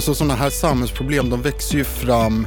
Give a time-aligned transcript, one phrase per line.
[0.00, 2.46] Alltså sådana här samhällsproblem de växer ju fram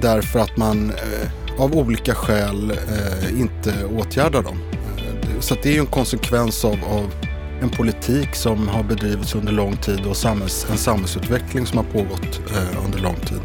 [0.00, 4.58] därför att man eh, av olika skäl eh, inte åtgärdar dem.
[4.98, 7.14] Eh, så det är ju en konsekvens av, av,
[7.62, 12.40] en politik som har bedrivits under lång tid och samhälls, en samhällsutveckling som har pågått
[12.50, 13.40] eh, under lång tid.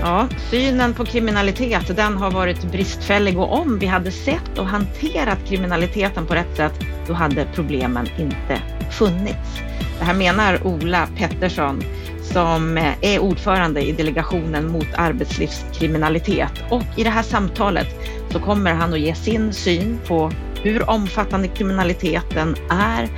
[0.00, 5.38] Ja, synen på kriminalitet den har varit bristfällig och om vi hade sett och hanterat
[5.48, 6.74] kriminaliteten på rätt sätt,
[7.06, 9.69] då hade problemen inte funnits.
[10.00, 11.82] Det här menar Ola Pettersson
[12.22, 17.86] som eh, är ordförande i delegationen mot arbetslivskriminalitet och i det här samtalet
[18.30, 20.32] så kommer han att ge sin syn på
[20.62, 23.08] hur omfattande kriminaliteten är,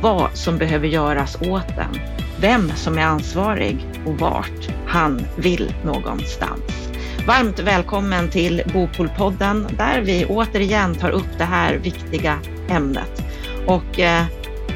[0.00, 2.00] vad som behöver göras åt den,
[2.40, 6.90] vem som är ansvarig och vart han vill någonstans.
[7.26, 13.22] Varmt välkommen till Bopolpodden där vi återigen tar upp det här viktiga ämnet.
[13.66, 14.24] Och eh,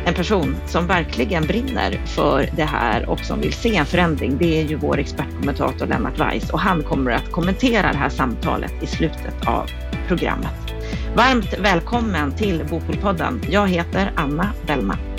[0.05, 4.61] en person som verkligen brinner för det här och som vill se en förändring, det
[4.61, 8.87] är ju vår expertkommentator Lennart Weiss och han kommer att kommentera det här samtalet i
[8.87, 9.71] slutet av
[10.09, 10.75] programmet.
[11.17, 13.43] Varmt välkommen till Bopolpodden.
[13.51, 15.12] Jag heter Anna Bellman.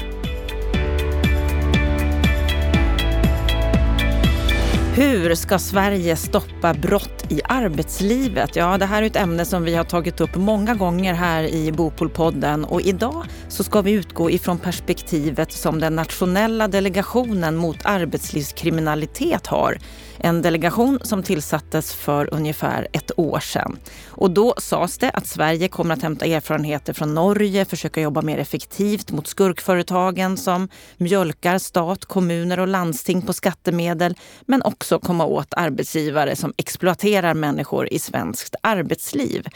[4.96, 8.56] Hur ska Sverige stoppa brott i arbetslivet?
[8.56, 11.72] Ja, det här är ett ämne som vi har tagit upp många gånger här i
[11.72, 19.48] Bopolpodden och idag så ska vi utgå ifrån perspektivet som den nationella delegationen mot arbetslivskriminalitet
[19.48, 19.78] har
[20.24, 23.78] en delegation som tillsattes för ungefär ett år sedan.
[24.08, 28.38] Och då sades det att Sverige kommer att hämta erfarenheter från Norge, försöka jobba mer
[28.38, 34.16] effektivt mot skurkföretagen som mjölkar stat, kommuner och landsting på skattemedel,
[34.46, 39.48] men också komma åt arbetsgivare som exploaterar människor i svenskt arbetsliv.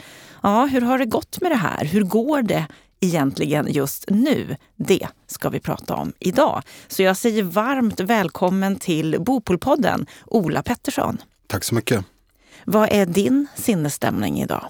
[0.44, 1.86] Ja, hur har det gått med det här?
[1.86, 2.66] Hur går det
[3.00, 4.56] egentligen just nu?
[4.76, 6.62] Det ska vi prata om idag.
[6.88, 11.18] Så jag säger varmt välkommen till Bopolpodden, Ola Pettersson.
[11.48, 12.06] Tack så mycket.
[12.66, 14.66] Vad är din sinnesstämning idag?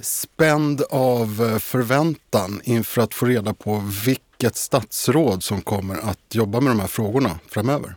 [0.00, 6.70] Spänd av förväntan inför att få reda på vilket statsråd som kommer att jobba med
[6.70, 7.96] de här frågorna framöver.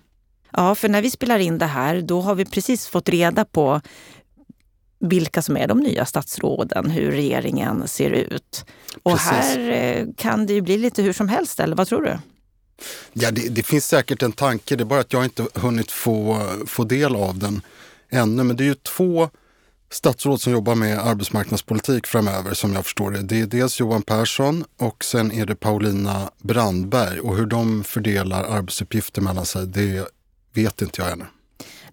[0.51, 3.81] Ja, för när vi spelar in det här, då har vi precis fått reda på
[4.99, 8.65] vilka som är de nya statsråden, hur regeringen ser ut.
[9.03, 9.29] Och Precis.
[9.29, 12.17] här eh, kan det ju bli lite hur som helst, eller vad tror du?
[13.13, 16.41] Ja, det, det, finns säkert en tanke, det är bara att jag inte hunnit få,
[16.65, 17.61] få del av den
[18.09, 18.43] ännu.
[18.43, 19.29] Men det är ju två
[19.89, 23.21] statsråd som jobbar med arbetsmarknadspolitik framöver som jag förstår det.
[23.21, 28.43] Det är dels Johan Persson och sen är det Paulina Brandberg och hur de fördelar
[28.43, 30.07] arbetsuppgifter mellan sig, det
[30.53, 31.25] vet inte jag ännu.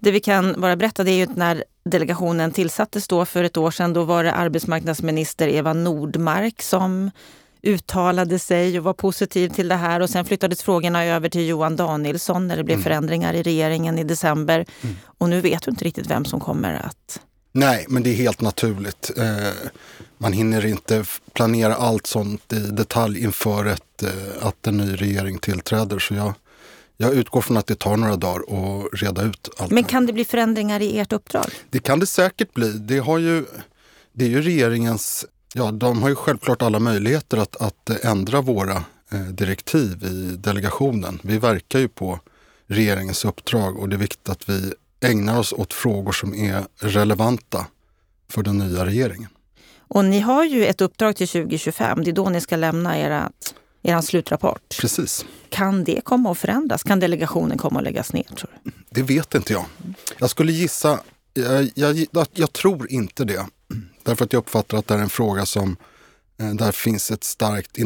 [0.04, 3.70] Det vi kan bara berätta det är ju när delegationen tillsattes då för ett år
[3.70, 7.10] sedan, då var det arbetsmarknadsminister Eva Nordmark som
[7.62, 11.76] uttalade sig och var positiv till det här och sen flyttades frågorna över till Johan
[11.76, 12.84] Danielsson när det blev mm.
[12.84, 14.66] förändringar i regeringen i december.
[14.80, 14.96] Mm.
[15.04, 17.20] Och nu vet du inte riktigt vem som kommer att...
[17.52, 19.10] Nej, men det är helt naturligt.
[19.16, 19.68] Eh,
[20.18, 25.38] man hinner inte planera allt sånt i detalj inför ett, eh, att en ny regering
[25.38, 25.98] tillträder.
[25.98, 26.34] Så jag,
[26.96, 29.72] jag utgår från att det tar några dagar att reda ut allt.
[29.72, 31.46] Men kan det bli förändringar i ert uppdrag?
[31.70, 32.72] Det kan det säkert bli.
[32.72, 33.44] Det, har ju,
[34.12, 35.26] det är ju regeringens...
[35.54, 41.20] Ja, de har ju självklart alla möjligheter att, att ändra våra eh, direktiv i delegationen.
[41.22, 42.20] Vi verkar ju på
[42.66, 47.66] regeringens uppdrag och det är viktigt att vi ägnar oss åt frågor som är relevanta
[48.30, 49.30] för den nya regeringen.
[49.88, 52.04] Och ni har ju ett uppdrag till 2025.
[52.04, 53.32] Det är då ni ska lämna ert
[53.84, 54.76] er slutrapport.
[54.80, 55.24] Precis.
[55.48, 56.82] Kan det komma att förändras?
[56.82, 58.22] Kan delegationen komma att läggas ner?
[58.22, 58.70] Tror du?
[58.90, 59.64] Det vet inte jag.
[60.18, 61.00] Jag skulle gissa,
[61.34, 63.46] jag, jag, jag tror inte det.
[64.02, 65.76] Därför att jag uppfattar att det är en fråga som
[66.40, 67.78] eh, där finns ett starkt,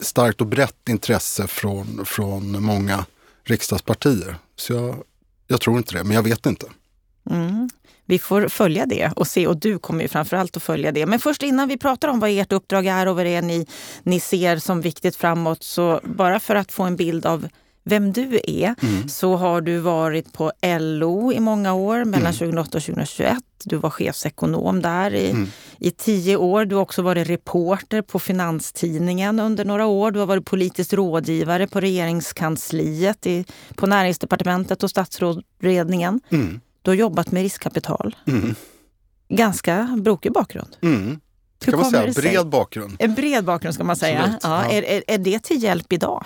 [0.00, 3.06] starkt och brett intresse från, från många
[3.44, 4.36] riksdagspartier.
[4.56, 5.02] Så jag,
[5.46, 6.66] jag tror inte det, men jag vet inte.
[7.30, 7.68] Mm
[8.06, 9.46] vi får följa det och se.
[9.46, 11.06] Och du kommer ju framförallt att följa det.
[11.06, 13.66] Men först innan vi pratar om vad ert uppdrag är och vad det är ni,
[14.02, 15.62] ni ser som viktigt framåt.
[15.62, 17.48] Så bara för att få en bild av
[17.86, 19.08] vem du är mm.
[19.08, 22.32] så har du varit på LO i många år, mellan mm.
[22.32, 23.38] 2008 och 2021.
[23.64, 25.48] Du var chefsekonom där i, mm.
[25.78, 26.64] i tio år.
[26.64, 30.10] Du har också varit reporter på Finanstidningen under några år.
[30.10, 33.44] Du har varit politisk rådgivare på regeringskansliet, i,
[33.74, 36.20] på näringsdepartementet och statsrådsberedningen.
[36.84, 38.16] Du har jobbat med riskkapital.
[38.26, 38.54] Mm.
[39.28, 40.76] Ganska brokig bakgrund.
[40.82, 41.20] Mm.
[41.62, 42.96] Ska man säga bred bakgrund?
[42.98, 44.38] En bred bakgrund ska man säga.
[44.42, 44.72] Ja, ja.
[44.72, 46.24] Är, är, är, det till hjälp idag?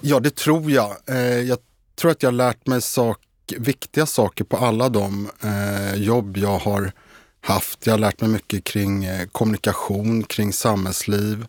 [0.00, 0.96] Ja, det tror jag.
[1.06, 1.58] Eh, jag
[1.96, 3.18] tror att jag har lärt mig sak,
[3.58, 6.92] viktiga saker på alla de eh, jobb jag har
[7.40, 7.86] haft.
[7.86, 11.46] Jag har lärt mig mycket kring eh, kommunikation, kring samhällsliv.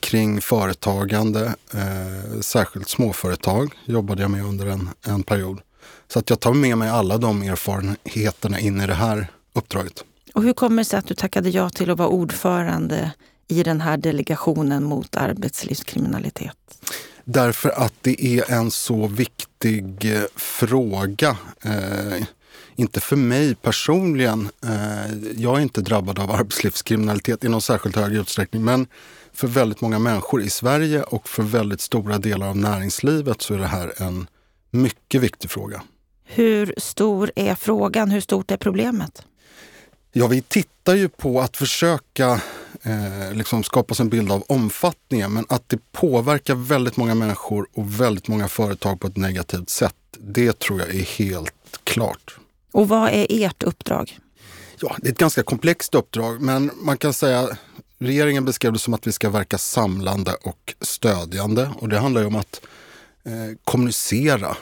[0.00, 1.54] kring företagande,
[2.40, 5.60] särskilt småföretag jobbade jag med under en, en period.
[6.14, 10.04] Så att jag tar med mig alla de erfarenheterna in i det här uppdraget.
[10.34, 13.12] Och hur kommer det sig att du tackade ja till att vara ordförande
[13.48, 16.56] i den här delegationen mot arbetslivskriminalitet?
[17.24, 21.36] Därför att det är en så viktig eh, fråga.
[21.62, 22.26] Eh,
[22.76, 24.50] inte för mig personligen.
[24.64, 28.64] Eh, jag är inte drabbad av arbetslivskriminalitet i någon särskilt hög utsträckning.
[28.64, 28.86] Men
[29.32, 33.58] för väldigt många människor i Sverige och för väldigt stora delar av näringslivet så är
[33.58, 34.26] det här en
[34.70, 35.82] mycket viktig fråga.
[36.24, 38.10] Hur stor är frågan?
[38.10, 39.22] Hur stort är problemet?
[40.12, 42.40] Ja, vi tittar ju på att försöka
[42.82, 48.00] eh, liksom skapa en bild av omfattningen, men att det påverkar väldigt många människor och
[48.00, 52.36] väldigt många företag på ett negativt sätt, det tror jag är helt klart.
[52.72, 54.18] Och vad är ert uppdrag?
[54.80, 57.48] Ja, det är ett ganska komplext uppdrag, men man kan säga
[57.98, 62.26] regeringen beskrev det som att vi ska verka samlande och stödjande och det handlar ju
[62.26, 62.60] om att
[63.24, 64.56] eh, kommunicera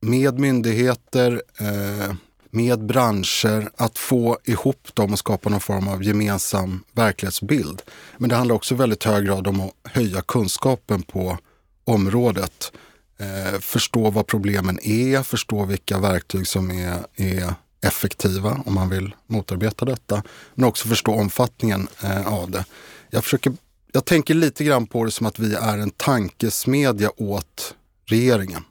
[0.00, 2.14] med myndigheter, eh,
[2.50, 7.82] med branscher, att få ihop dem och skapa någon form av gemensam verklighetsbild.
[8.18, 11.38] Men det handlar också i väldigt hög grad om att höja kunskapen på
[11.84, 12.72] området.
[13.18, 17.54] Eh, förstå vad problemen är, förstå vilka verktyg som är, är
[17.86, 20.22] effektiva om man vill motarbeta detta.
[20.54, 22.64] Men också förstå omfattningen eh, av det.
[23.10, 23.52] Jag, försöker,
[23.92, 27.74] jag tänker lite grann på det som att vi är en tankesmedja åt
[28.06, 28.62] regeringen.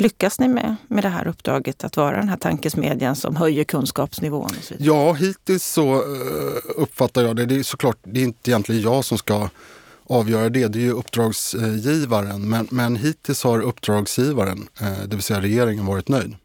[0.00, 4.50] Lyckas ni med, med det här uppdraget att vara den här tankesmedjan som höjer kunskapsnivån?
[4.58, 6.02] Och så Ja, hittills så uh,
[6.76, 7.46] uppfattar jag det.
[7.46, 9.48] Det är såklart, det är inte egentligen jag som ska
[10.06, 10.68] avgöra det.
[10.68, 12.48] Det är ju uppdragsgivaren.
[12.48, 16.36] Men, men hittills har uppdragsgivaren, uh, det vill säga regeringen, varit nöjd.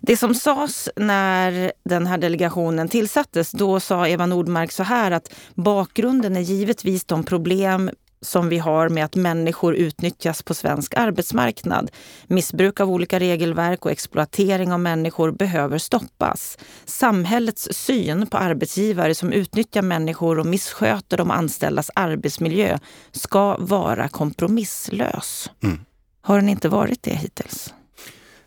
[0.00, 5.34] Det som sades när den här delegationen tillsattes, då sa Eva Nordmark så här att
[5.54, 7.90] bakgrunden är givetvis de problem
[8.24, 11.90] som vi har med att människor utnyttjas på svensk arbetsmarknad.
[12.26, 16.58] Missbruk av olika regelverk och exploatering av människor behöver stoppas.
[16.84, 22.78] Samhällets syn på arbetsgivare som utnyttjar människor och missköter de anställdas arbetsmiljö
[23.12, 25.50] ska vara kompromisslös.
[25.62, 25.80] Mm.
[26.22, 27.74] Har den inte varit det hittills?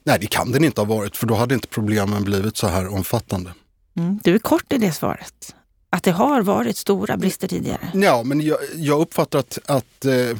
[0.03, 2.87] Nej, det kan den inte ha varit för då hade inte problemen blivit så här
[2.93, 3.53] omfattande.
[3.97, 4.19] Mm.
[4.23, 5.55] Du är kort i det svaret
[5.89, 7.91] att det har varit stora brister tidigare?
[7.93, 10.37] Ja, men jag, jag uppfattar att, att eh,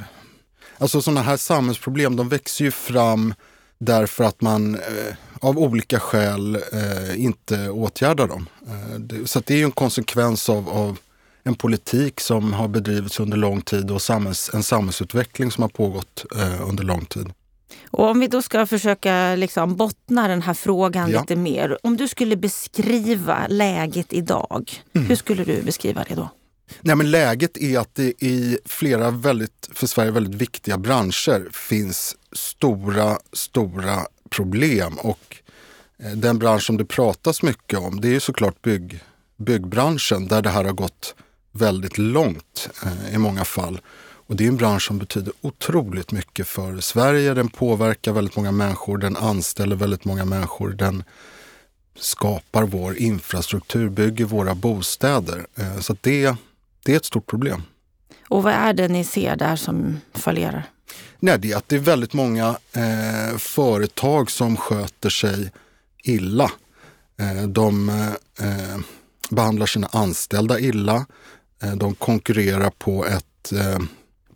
[0.78, 3.34] alltså sådana här samhällsproblem de växer ju fram
[3.78, 8.50] därför att man eh, av olika skäl eh, inte åtgärdar dem.
[8.68, 10.98] Eh, det, så det är ju en konsekvens av, av,
[11.44, 16.26] en politik som har bedrivits under lång tid och samhälls, en samhällsutveckling som har pågått
[16.36, 17.34] eh, under lång tid.
[17.92, 21.20] Och om vi då ska försöka liksom bottna den här frågan ja.
[21.20, 21.78] lite mer.
[21.84, 25.08] Om du skulle beskriva läget idag, mm.
[25.08, 26.30] hur skulle du beskriva det då?
[26.82, 32.16] Nej, men läget är att det i flera väldigt, för Sverige väldigt viktiga branscher finns
[32.32, 34.98] stora, stora problem.
[34.98, 35.36] Och
[36.04, 39.04] eh, den bransch som det pratas mycket om det är såklart bygg,
[39.38, 41.16] byggbranschen där det här har gått
[41.52, 43.80] väldigt långt eh, i många fall.
[44.28, 47.34] Och det är en bransch som betyder otroligt mycket för Sverige.
[47.34, 50.70] Den påverkar väldigt många människor, den anställer väldigt många människor.
[50.70, 51.04] Den
[51.96, 55.48] skapar vår infrastruktur, bygger våra bostäder.
[55.56, 56.36] Eh, så det,
[56.86, 57.64] det är ett stort problem.
[58.28, 60.64] Och vad är det ni ser där som fallerar?
[61.20, 65.52] Nej, det är att det är väldigt många eh, företag som sköter sig
[66.04, 66.52] illa.
[67.20, 67.90] Eh, de
[68.40, 68.78] eh,
[69.30, 71.06] behandlar sina anställda illa.
[71.64, 73.80] Eh, de konkurrerar på ett eh,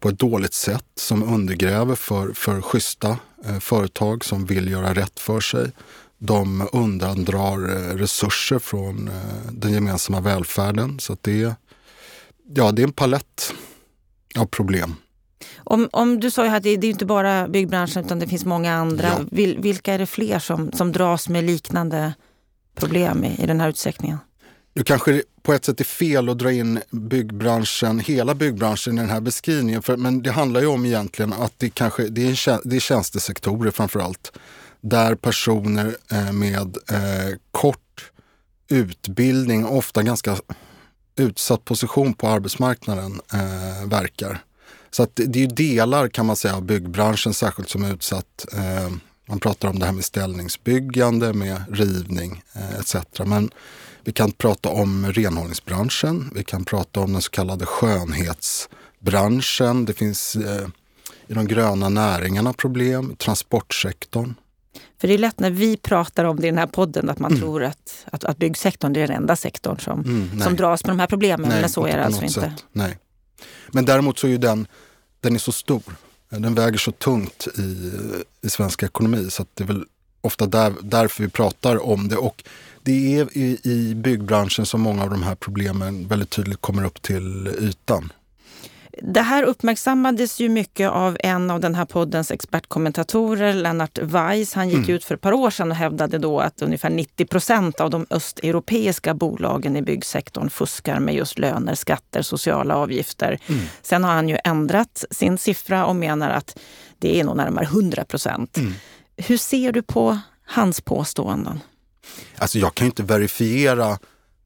[0.01, 5.19] på ett dåligt sätt som undergräver för, för schyssta eh, företag som vill göra rätt
[5.19, 5.71] för sig.
[6.17, 10.99] De undandrar eh, resurser från eh, den gemensamma välfärden.
[10.99, 11.55] Så det,
[12.55, 13.53] ja, det är en palett
[14.37, 14.95] av problem.
[15.57, 18.45] Om, om du sa ju att det, det är inte bara byggbranschen utan det finns
[18.45, 19.07] många andra.
[19.07, 19.25] Ja.
[19.31, 22.13] Vil, vilka är det fler som, som dras med liknande
[22.75, 24.17] problem i, i den här utsträckningen?
[24.73, 29.01] Nu kanske det på ett sätt är fel att dra in byggbranschen, hela byggbranschen i
[29.01, 29.81] den här beskrivningen.
[29.81, 33.71] För, men det handlar ju om egentligen att det, kanske, det, är, det är tjänstesektorer
[33.71, 34.31] framför allt.
[34.81, 38.11] Där personer eh, med eh, kort
[38.67, 40.37] utbildning, ofta ganska
[41.15, 44.43] utsatt position på arbetsmarknaden eh, verkar.
[44.91, 48.45] Så att det, det är delar kan man säga av byggbranschen särskilt som är utsatt.
[48.53, 48.91] Eh,
[49.31, 52.95] man pratar om det här med ställningsbyggande, med rivning eh, etc.
[53.25, 53.49] Men
[54.03, 56.31] vi kan prata om renhållningsbranschen.
[56.35, 59.85] Vi kan prata om den så kallade skönhetsbranschen.
[59.85, 60.67] Det finns eh,
[61.27, 64.33] i de gröna näringarna problem, transportsektorn.
[65.01, 67.31] För det är lätt när vi pratar om det i den här podden att man
[67.31, 67.41] mm.
[67.41, 70.99] tror att, att, att byggsektorn är den enda sektorn som, mm, som dras med de
[70.99, 71.49] här problemen.
[71.49, 72.53] Nej, men så är det alltså inte.
[72.71, 72.97] Nej.
[73.71, 74.67] Men däremot så är ju den,
[75.19, 75.83] den är så stor.
[76.39, 77.91] Den väger så tungt i,
[78.41, 79.85] i svensk ekonomi så att det är väl
[80.21, 82.15] ofta där, därför vi pratar om det.
[82.15, 82.43] Och
[82.83, 87.01] det är i, i byggbranschen som många av de här problemen väldigt tydligt kommer upp
[87.01, 88.13] till ytan.
[89.01, 94.53] Det här uppmärksammades ju mycket av en av den här poddens expertkommentatorer, Lennart Weiss.
[94.53, 94.89] Han gick mm.
[94.89, 98.05] ut för ett par år sedan och hävdade då att ungefär 90 procent av de
[98.09, 103.39] östeuropeiska bolagen i byggsektorn fuskar med just löner, skatter, sociala avgifter.
[103.47, 103.61] Mm.
[103.81, 106.59] Sen har han ju ändrat sin siffra och menar att
[106.99, 108.57] det är nog närmare 100 procent.
[108.57, 108.73] Mm.
[109.17, 111.59] Hur ser du på hans påståenden?
[112.37, 113.97] Alltså jag kan ju inte verifiera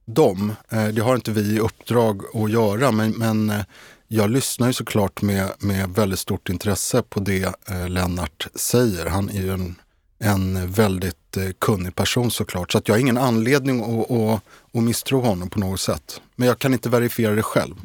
[0.05, 0.55] dem.
[0.69, 3.61] Eh, det har inte vi i uppdrag att göra, men, men eh,
[4.07, 9.05] jag lyssnar ju såklart med, med väldigt stort intresse på det eh, Lennart säger.
[9.05, 9.75] Han är ju en,
[10.19, 12.71] en väldigt eh, kunnig person såklart.
[12.71, 14.41] Så att jag har ingen anledning att, att,
[14.73, 16.21] att misstro honom på något sätt.
[16.35, 17.75] Men jag kan inte verifiera det själv.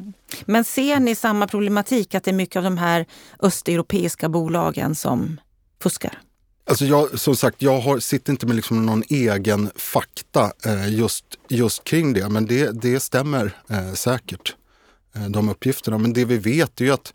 [0.45, 3.05] Men ser ni samma problematik att det är mycket av de här
[3.39, 5.39] östeuropeiska bolagen som
[5.83, 6.19] fuskar?
[6.65, 11.25] Alltså jag, som sagt, jag har, sitter inte med liksom någon egen fakta eh, just,
[11.47, 14.55] just kring det, men det, det stämmer eh, säkert.
[15.15, 15.97] Eh, de uppgifterna.
[15.97, 17.13] Men det vi vet är ju att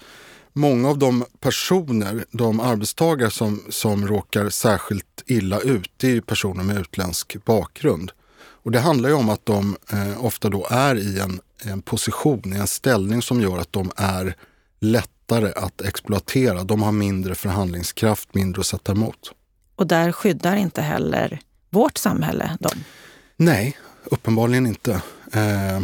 [0.53, 6.23] många av de personer, de arbetstagare som, som råkar särskilt illa ut, det är ju
[6.23, 8.13] personer med utländsk bakgrund.
[8.39, 12.53] Och det handlar ju om att de eh, ofta då är i en, en position,
[12.53, 14.37] i en ställning som gör att de är
[14.81, 16.65] lättare att exploatera.
[16.65, 19.33] De har mindre förhandlingskraft, mindre att sätta emot.
[19.77, 22.79] Och där skyddar inte heller vårt samhälle dem?
[23.37, 25.03] Nej, uppenbarligen inte.
[25.33, 25.83] Eh,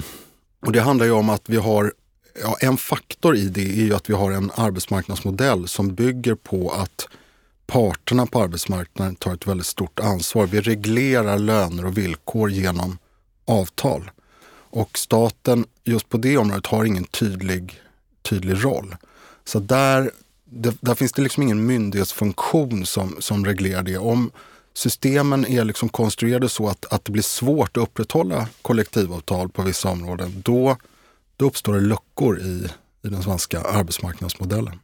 [0.67, 1.93] och det handlar ju om att vi har
[2.41, 6.71] ja, en faktor i det är ju att vi har en arbetsmarknadsmodell som bygger på
[6.71, 7.09] att
[7.67, 10.47] parterna på arbetsmarknaden tar ett väldigt stort ansvar.
[10.47, 12.99] Vi reglerar löner och villkor genom
[13.45, 14.11] avtal.
[14.75, 17.81] Och staten just på det området har ingen tydlig,
[18.23, 18.97] tydlig roll.
[19.45, 20.11] Så där,
[20.45, 23.99] det, där finns det liksom ingen myndighetsfunktion som, som reglerar det.
[23.99, 24.31] Om
[24.75, 29.89] systemen är liksom konstruerade så att, att det blir svårt att upprätthålla kollektivavtal på vissa
[29.89, 30.77] områden, då
[31.37, 32.69] då uppstår det luckor i,
[33.03, 34.79] i den svenska arbetsmarknadsmodellen.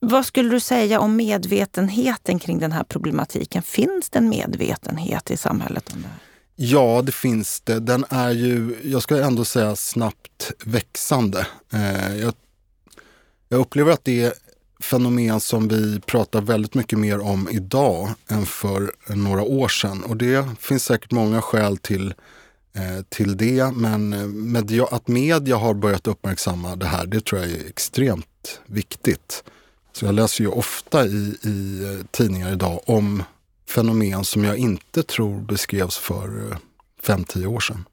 [0.00, 3.62] Vad skulle du säga om medvetenheten kring den här problematiken?
[3.62, 6.18] Finns det en medvetenhet i samhället om det här?
[6.56, 7.80] Ja, det finns det.
[7.80, 11.46] Den är ju, jag ska ändå säga snabbt växande.
[11.72, 12.34] Eh, jag,
[13.48, 14.32] jag upplever att det är
[14.80, 20.02] fenomen som vi pratar väldigt mycket mer om idag än för några år sedan.
[20.02, 22.14] Och det finns säkert många skäl till
[23.08, 23.72] till det.
[23.74, 28.60] Men eh, media, att media har börjat uppmärksamma det här, det tror jag är extremt
[28.66, 29.44] viktigt.
[29.92, 33.22] Så jag läser ju ofta i, i eh, tidningar idag om
[33.68, 36.56] fenomen som jag inte tror beskrevs för
[37.02, 37.84] 5-10 år sedan.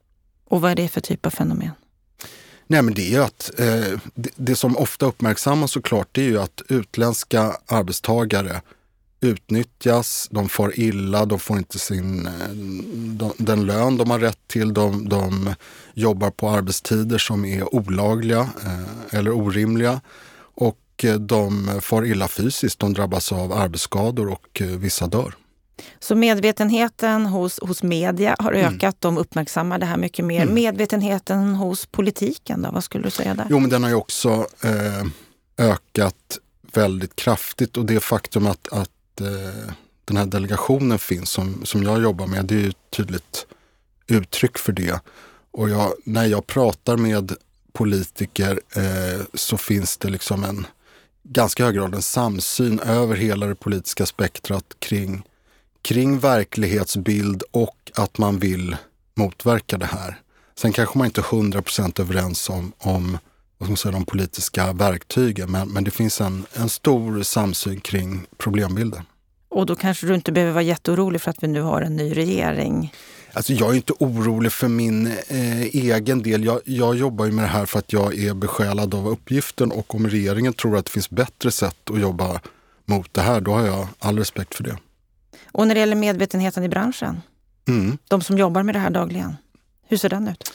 [0.44, 1.70] Och vad är det för typ av fenomen?
[2.66, 6.40] Nej men det är att eh, det, det, som ofta uppmärksammas såklart det är ju
[6.40, 8.60] att utländska arbetstagare
[9.20, 12.48] utnyttjas, de far illa, de får inte sin, eh,
[12.92, 15.54] de, den lön de har rätt till, de, de
[15.94, 20.00] jobbar på arbetstider som är olagliga eh, eller orimliga
[20.54, 25.34] och eh, de far illa fysiskt, de drabbas av arbetsskador och eh, vissa dör.
[25.98, 28.74] Så medvetenheten hos, hos media har mm.
[28.74, 29.14] ökat, mm.
[29.14, 30.42] de uppmärksammar det här mycket mer.
[30.42, 30.54] Mm.
[30.54, 33.46] Medvetenheten hos politiken då, vad skulle du säga där?
[33.50, 35.06] Jo men den har ju också eh,
[35.58, 36.38] ökat
[36.72, 39.72] väldigt kraftigt och det faktum att, att eh,
[40.04, 43.46] den här delegationen finns som, som jag jobbar med, det är ju ett tydligt
[44.06, 45.00] uttryck för det.
[45.50, 47.32] Och jag, när jag pratar med
[47.72, 50.66] politiker eh, så finns det liksom en
[51.22, 55.22] ganska hög grad en samsyn över hela det politiska spektrat kring,
[55.82, 58.76] kring verklighetsbild och att man vill
[59.14, 60.20] motverka det här.
[60.56, 63.18] Sen kanske man inte är 100% överens om, om
[63.64, 68.26] ska man säga, de politiska verktygen men, men det finns en, en stor samsyn kring
[68.36, 69.02] problembilden.
[69.48, 72.16] Och då kanske du inte behöver vara jätteorolig för att vi nu har en ny
[72.16, 72.92] regering?
[73.32, 76.44] Alltså jag är inte orolig för min eh, egen del.
[76.44, 79.94] Jag, jag, jobbar ju med det här för att jag är besjälad av uppgiften och
[79.94, 82.40] om regeringen tror att det finns bättre sätt att jobba
[82.84, 84.76] mot det här, då har jag all respekt för det.
[85.52, 87.20] Och när det gäller medvetenheten i branschen?
[87.68, 87.98] Mm.
[88.08, 89.36] De som jobbar med det här dagligen,
[89.88, 90.52] hur ser den ut?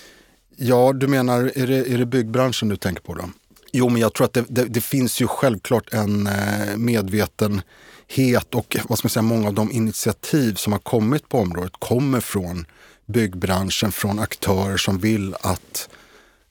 [0.58, 3.30] Ja, du menar, är det, är det byggbranschen du tänker på då?
[3.72, 8.78] Jo, men jag tror att det, det, det finns ju självklart en eh, medvetenhet och
[8.90, 12.66] vad ska man säga, många av de initiativ som har kommit på området kommer från
[13.06, 15.90] byggbranschen, från aktörer som vill att,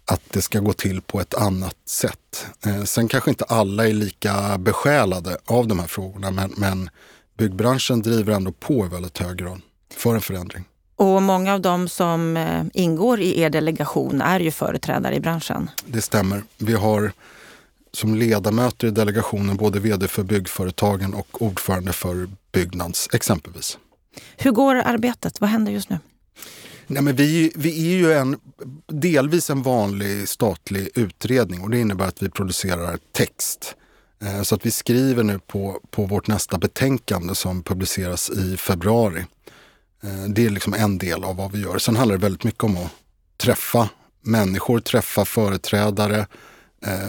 [0.04, 2.46] att det ska gå till på ett annat sätt.
[2.66, 6.90] Eh, sen kanske inte alla är lika besjälade av de här frågorna men, men
[7.38, 9.60] byggbranschen driver ändå på i väldigt hög grad
[9.96, 10.64] för en förändring.
[10.96, 15.70] Och många av dem som eh, ingår i er delegation är ju företrädare i branschen.
[15.86, 16.42] Det stämmer.
[16.58, 17.12] Vi har
[17.92, 23.78] som ledamöter i delegationen både vd för byggföretagen och ordförande för Byggnads exempelvis.
[24.36, 25.40] Hur går arbetet?
[25.40, 25.98] Vad händer just nu?
[26.86, 28.36] Nej, men vi, vi är ju en,
[28.86, 33.74] delvis en vanlig statlig utredning och det innebär att vi producerar text.
[34.22, 39.24] Eh, så att vi skriver nu på, på vårt nästa betänkande som publiceras i februari.
[40.04, 41.78] Eh, det är liksom en del av vad vi gör.
[41.78, 42.90] Sen handlar det väldigt mycket om att
[43.36, 43.88] träffa
[44.22, 46.26] människor, träffa företrädare,
[46.86, 47.08] eh,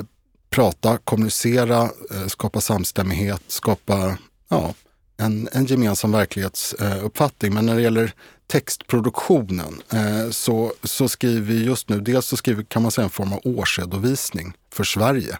[0.50, 4.18] prata, kommunicera, eh, skapa samstämmighet, skapa
[4.50, 4.74] ja,
[5.18, 7.54] en, en gemensam verklighetsuppfattning.
[7.54, 8.14] Men när det gäller
[8.48, 13.10] textproduktionen eh, så, så skriver vi just nu, dels så skriver kan man säga en
[13.10, 15.38] form av årsredovisning för Sverige.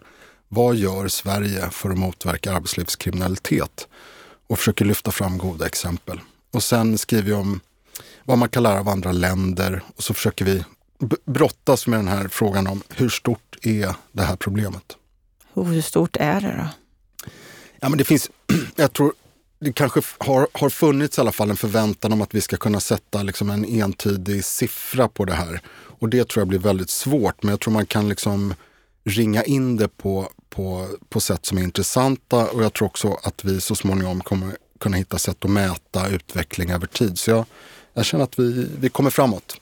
[0.48, 3.88] Vad gör Sverige för att motverka arbetslivskriminalitet?
[4.48, 6.20] Och försöker lyfta fram goda exempel.
[6.50, 7.60] Och sen skriver vi om
[8.24, 10.64] vad man kan lära av andra länder och så försöker vi
[11.24, 14.96] brottas med den här frågan om hur stort är det här problemet?
[15.52, 16.68] Och hur stort är det då?
[17.80, 18.30] Ja, men det finns,
[18.76, 19.12] jag tror
[19.58, 22.80] det kanske har, har funnits i alla fall en förväntan om att vi ska kunna
[22.80, 25.60] sätta liksom en entydig siffra på det här.
[25.98, 28.54] Och det tror jag blir väldigt svårt, men jag tror man kan liksom
[29.04, 33.44] ringa in det på, på, på sätt som är intressanta och jag tror också att
[33.44, 37.18] vi så småningom kommer kunna hitta sätt att mäta utveckling över tid.
[37.18, 37.44] Så jag,
[37.94, 39.60] jag känner att vi, vi kommer framåt.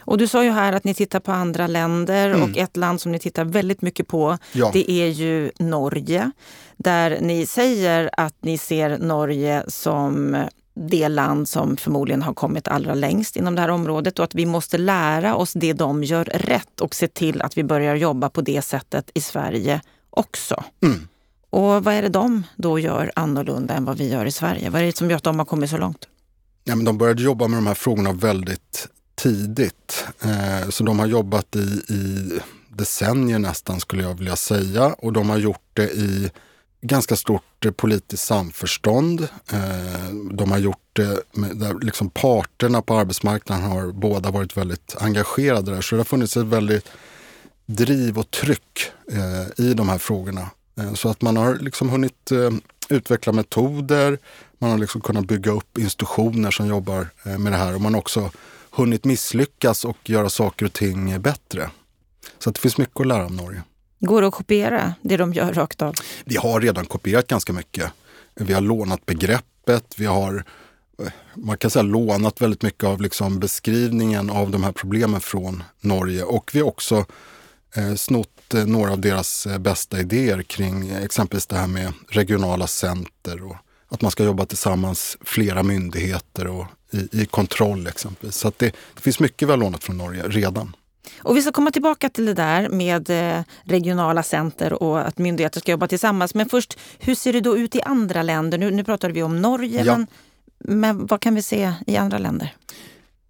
[0.00, 2.42] Och du sa ju här att ni tittar på andra länder mm.
[2.42, 4.70] och ett land som ni tittar väldigt mycket på ja.
[4.72, 6.30] det är ju Norge.
[6.76, 10.36] Där ni säger att ni ser Norge som
[10.74, 14.46] det land som förmodligen har kommit allra längst inom det här området och att vi
[14.46, 18.40] måste lära oss det de gör rätt och se till att vi börjar jobba på
[18.40, 20.64] det sättet i Sverige också.
[20.82, 21.08] Mm.
[21.50, 24.70] Och vad är det de då gör annorlunda än vad vi gör i Sverige?
[24.70, 26.08] Vad är det som gör att de har kommit så långt?
[26.64, 30.04] Ja, men de började jobba med de här frågorna väldigt tidigt.
[30.22, 32.32] Eh, så de har jobbat i, i
[32.68, 36.30] decennier nästan skulle jag vilja säga och de har gjort det i
[36.80, 39.28] ganska stort eh, politiskt samförstånd.
[39.52, 44.96] Eh, de har gjort det med, där liksom parterna på arbetsmarknaden har båda varit väldigt
[44.98, 45.80] engagerade där.
[45.80, 46.88] Så det har funnits ett väldigt
[47.66, 50.50] driv och tryck eh, i de här frågorna.
[50.94, 52.32] Så att man har liksom hunnit
[52.88, 54.18] utveckla metoder,
[54.58, 58.00] man har liksom kunnat bygga upp institutioner som jobbar med det här och man har
[58.00, 58.30] också
[58.70, 61.70] hunnit misslyckas och göra saker och ting bättre.
[62.38, 63.62] Så att det finns mycket att lära om Norge.
[64.00, 65.94] Går det att kopiera det de gör rakt av?
[66.24, 67.92] Vi har redan kopierat ganska mycket.
[68.34, 70.44] Vi har lånat begreppet, vi har
[71.02, 75.62] eh, man kan säga lånat väldigt mycket av liksom beskrivningen av de här problemen från
[75.80, 77.04] Norge och vi har också eh,
[77.96, 83.44] snott eh, några av deras eh, bästa idéer kring exempelvis det här med regionala center
[83.44, 83.56] och
[83.88, 88.36] att man ska jobba tillsammans flera myndigheter och i, i kontroll exempelvis.
[88.36, 90.76] Så det, det finns mycket vi har lånat från Norge redan.
[91.18, 95.60] Och vi ska komma tillbaka till det där med eh, regionala center och att myndigheter
[95.60, 96.34] ska jobba tillsammans.
[96.34, 98.58] Men först, hur ser det då ut i andra länder?
[98.58, 99.96] Nu, nu pratar vi om Norge, ja.
[99.96, 100.06] men,
[100.58, 102.54] men vad kan vi se i andra länder?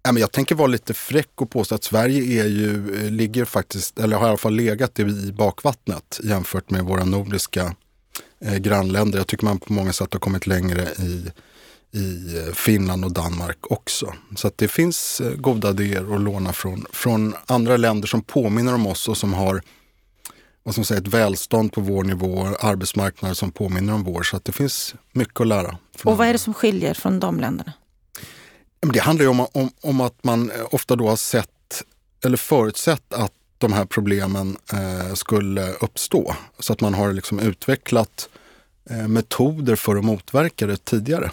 [0.03, 4.17] Jag tänker vara lite fräck och påstå att Sverige är ju, eh, ligger faktiskt, eller
[4.17, 7.75] har i alla fall legat i bakvattnet jämfört med våra nordiska
[8.45, 9.17] eh, grannländer.
[9.17, 11.31] Jag tycker man på många sätt har kommit längre i
[11.91, 14.13] i eh, Finland och Danmark också.
[14.35, 18.73] Så att det finns eh, goda idéer att låna från, från andra länder som påminner
[18.73, 19.61] om oss och som har
[20.63, 24.23] vad man säga, ett välstånd på vår nivå, arbetsmarknader som påminner om vår.
[24.23, 25.77] Så att det finns mycket att lära.
[26.03, 27.73] Och vad är det som skiljer från de länderna?
[28.79, 31.83] Det handlar ju om, om, om att man eh, ofta då har sett
[32.25, 36.35] eller förutsett att de här problemen eh, skulle uppstå.
[36.59, 38.29] Så att man har liksom utvecklat
[38.89, 41.31] eh, metoder för att motverka det tidigare.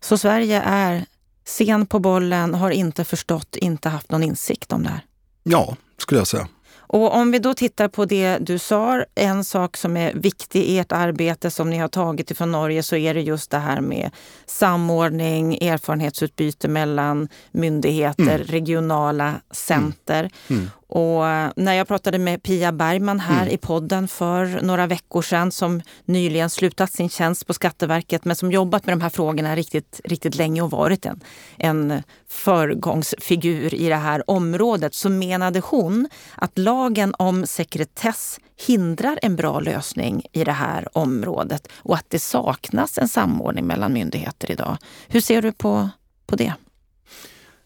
[0.00, 1.06] Så Sverige är
[1.44, 5.00] sen på bollen, har inte förstått, inte haft någon insikt om det här?
[5.42, 6.48] Ja, skulle jag säga.
[6.88, 10.78] Och om vi då tittar på det du sa, en sak som är viktig i
[10.78, 14.10] ert arbete som ni har tagit ifrån Norge så är det just det här med
[14.46, 18.46] samordning, erfarenhetsutbyte mellan myndigheter, mm.
[18.46, 20.30] regionala center.
[20.48, 20.70] Mm.
[20.88, 21.22] Och
[21.56, 23.54] när jag pratade med Pia Bergman här mm.
[23.54, 28.52] i podden för några veckor sedan som nyligen slutat sin tjänst på Skatteverket men som
[28.52, 31.20] jobbat med de här frågorna riktigt, riktigt länge och varit en,
[31.56, 39.36] en föregångsfigur i det här området så menade hon att lagen om sekretess hindrar en
[39.36, 44.76] bra lösning i det här området och att det saknas en samordning mellan myndigheter idag.
[45.08, 45.88] Hur ser du på,
[46.26, 46.52] på det?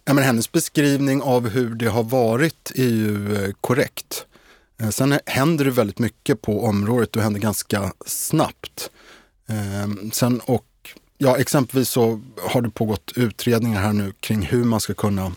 [0.05, 4.27] Ja, men hennes beskrivning av hur det har varit är ju eh, korrekt.
[4.81, 8.91] Eh, sen händer det väldigt mycket på området och händer ganska snabbt.
[9.49, 10.67] Ehm, sen och
[11.19, 15.33] ja, exempelvis så har det pågått utredningar här nu kring hur man ska kunna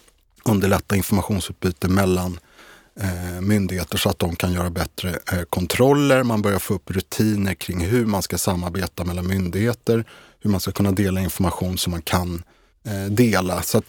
[0.46, 2.40] underlätta informationsutbyte mellan
[3.00, 6.24] eh, myndigheter så att de kan göra bättre kontroller.
[6.24, 10.06] Man börjar få upp rutiner kring hur man ska samarbeta mellan myndigheter,
[10.40, 12.44] hur man ska kunna dela information som man kan
[13.10, 13.62] dela.
[13.62, 13.86] Så att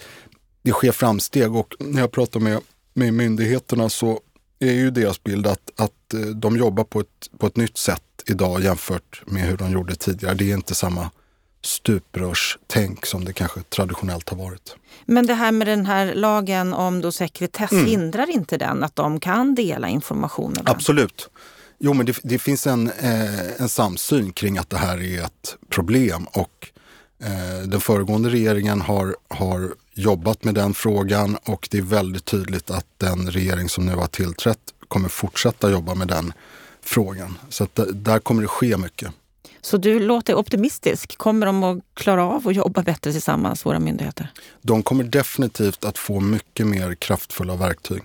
[0.65, 2.61] det sker framsteg och när jag pratar med,
[2.95, 4.21] med myndigheterna så
[4.59, 8.03] är ju deras bild att, att eh, de jobbar på ett, på ett nytt sätt
[8.27, 10.35] idag jämfört med hur de gjorde tidigare.
[10.35, 11.11] Det är inte samma
[11.63, 14.77] stuprörstänk som det kanske traditionellt har varit.
[15.05, 17.87] Men det här med den här lagen om då sekretess, mm.
[17.87, 20.55] hindrar inte den att de kan dela information?
[20.65, 21.31] Absolut.
[21.79, 25.57] Jo, men det, det finns en, eh, en samsyn kring att det här är ett
[25.69, 26.71] problem och
[27.65, 32.87] den föregående regeringen har, har jobbat med den frågan och det är väldigt tydligt att
[32.99, 34.59] den regering som nu har tillträtt
[34.89, 36.33] kommer fortsätta jobba med den
[36.83, 37.39] frågan.
[37.49, 39.13] Så att där kommer det ske mycket.
[39.61, 41.19] Så du låter optimistisk.
[41.19, 44.33] Kommer de att klara av att jobba bättre tillsammans, våra myndigheter?
[44.63, 48.03] De kommer definitivt att få mycket mer kraftfulla verktyg.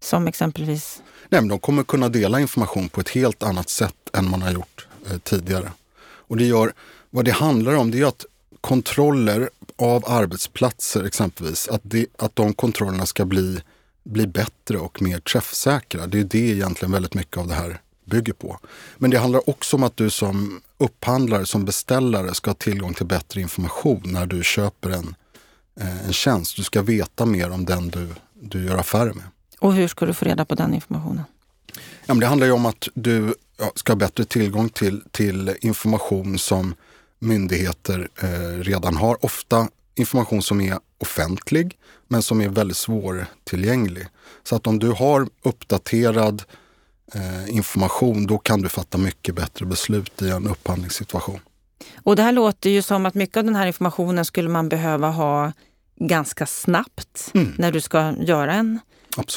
[0.00, 1.02] Som exempelvis?
[1.28, 4.50] Nej, men de kommer kunna dela information på ett helt annat sätt än man har
[4.50, 5.72] gjort eh, tidigare.
[5.98, 6.72] Och det gör,
[7.10, 8.24] vad det handlar om det är att
[8.66, 13.60] kontroller av arbetsplatser exempelvis, att, det, att de kontrollerna ska bli,
[14.04, 16.06] bli bättre och mer träffsäkra.
[16.06, 18.58] Det är det egentligen väldigt mycket av det här bygger på.
[18.96, 23.06] Men det handlar också om att du som upphandlare, som beställare ska ha tillgång till
[23.06, 25.14] bättre information när du köper en,
[25.80, 26.56] eh, en tjänst.
[26.56, 29.24] Du ska veta mer om den du, du gör affärer med.
[29.58, 31.24] Och hur ska du få reda på den informationen?
[31.76, 33.34] Ja, men det handlar ju om att du
[33.74, 36.74] ska ha bättre tillgång till, till information som
[37.18, 39.24] myndigheter eh, redan har.
[39.24, 44.06] Ofta information som är offentlig men som är väldigt svårtillgänglig.
[44.42, 46.42] Så att om du har uppdaterad
[47.14, 51.40] eh, information, då kan du fatta mycket bättre beslut i en upphandlingssituation.
[51.96, 55.10] Och det här låter ju som att mycket av den här informationen skulle man behöva
[55.10, 55.52] ha
[55.96, 57.54] ganska snabbt mm.
[57.58, 58.80] när du ska göra en,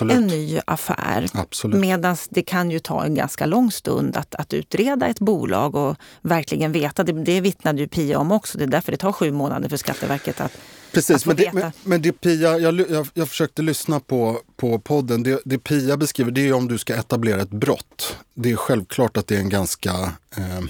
[0.02, 1.30] en ny affär.
[1.68, 5.96] Medan det kan ju ta en ganska lång stund att, att utreda ett bolag och
[6.22, 7.04] verkligen veta.
[7.04, 8.58] Det, det vittnade ju Pia om också.
[8.58, 10.52] Det är därför det tar sju månader för Skatteverket att
[10.92, 15.24] Precis, men det, men, men det, Pia, jag, jag, jag, försökte lyssna på, på podden.
[15.24, 18.18] Det, det Pia beskriver det är om du ska etablera ett brott.
[18.34, 19.92] Det är självklart att det är en ganska
[20.38, 20.62] eh,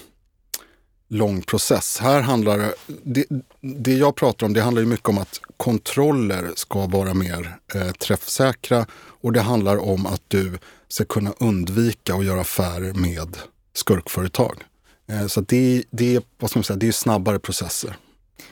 [1.09, 1.99] lång process.
[2.01, 3.25] Här handlar det,
[3.61, 8.85] det jag pratar om det handlar mycket om att kontroller ska vara mer eh, träffsäkra
[9.21, 13.37] och det handlar om att du ska kunna undvika att göra affärer med
[13.73, 14.63] skurkföretag.
[15.07, 17.97] Eh, så det, det, vad ska man säga, det är snabbare processer.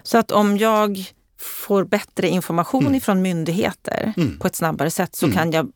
[0.03, 2.95] Så att om jag får bättre information mm.
[2.95, 4.39] ifrån myndigheter mm.
[4.39, 5.37] på ett snabbare sätt så mm.
[5.37, 5.71] kan jag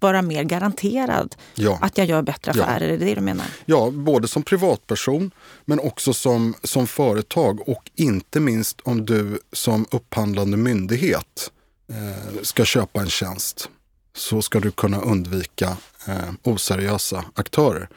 [0.00, 1.78] vara mer garanterad ja.
[1.82, 2.80] att jag gör bättre affärer.
[2.80, 2.94] Ja.
[2.94, 3.46] Är det det du menar?
[3.64, 5.30] Ja, både som privatperson
[5.64, 11.50] men också som, som företag och inte minst om du som upphandlande myndighet
[11.88, 13.68] eh, ska köpa en tjänst
[14.16, 15.76] så ska du kunna undvika
[16.06, 17.88] eh, oseriösa aktörer.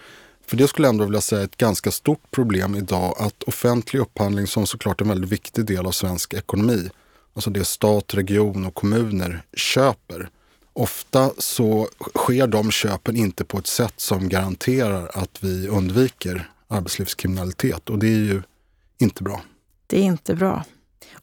[0.47, 3.99] För det skulle jag ändå vilja säga är ett ganska stort problem idag att offentlig
[3.99, 6.89] upphandling som såklart är en väldigt viktig del av svensk ekonomi,
[7.33, 10.29] alltså det stat, region och kommuner köper.
[10.77, 17.89] Ofta så sker de köpen inte på ett sätt som garanterar att vi undviker arbetslivskriminalitet
[17.89, 18.41] och det är ju
[18.97, 19.41] inte bra.
[19.87, 20.63] Det är inte bra.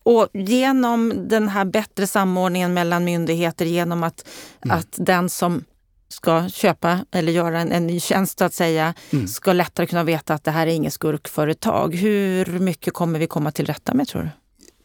[0.02, 4.28] Och genom den här bättre samordningen mellan myndigheter, genom att,
[4.64, 4.78] mm.
[4.78, 5.64] att den som
[6.08, 9.28] ska köpa eller göra en, en ny tjänst så att säga, mm.
[9.28, 11.94] ska lättare kunna veta att det här är inget skurkföretag.
[11.94, 14.28] Hur mycket kommer vi komma till rätta med tror du?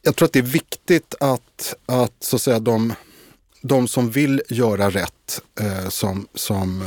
[0.01, 2.93] Jag tror att det är viktigt att, att, så att säga, de,
[3.61, 6.85] de som vill göra rätt eh, som, som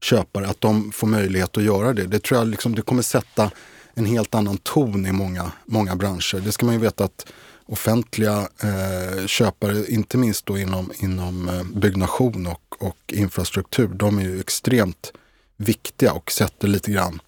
[0.00, 2.06] köpare, att de får möjlighet att göra det.
[2.06, 3.50] Det tror jag liksom, det kommer sätta
[3.94, 6.40] en helt annan ton i många, många branscher.
[6.40, 7.26] Det ska man ju veta att
[7.66, 14.22] offentliga eh, köpare, inte minst då inom, inom eh, byggnation och, och infrastruktur, de är
[14.22, 15.12] ju extremt
[15.56, 17.20] viktiga och sätter lite grann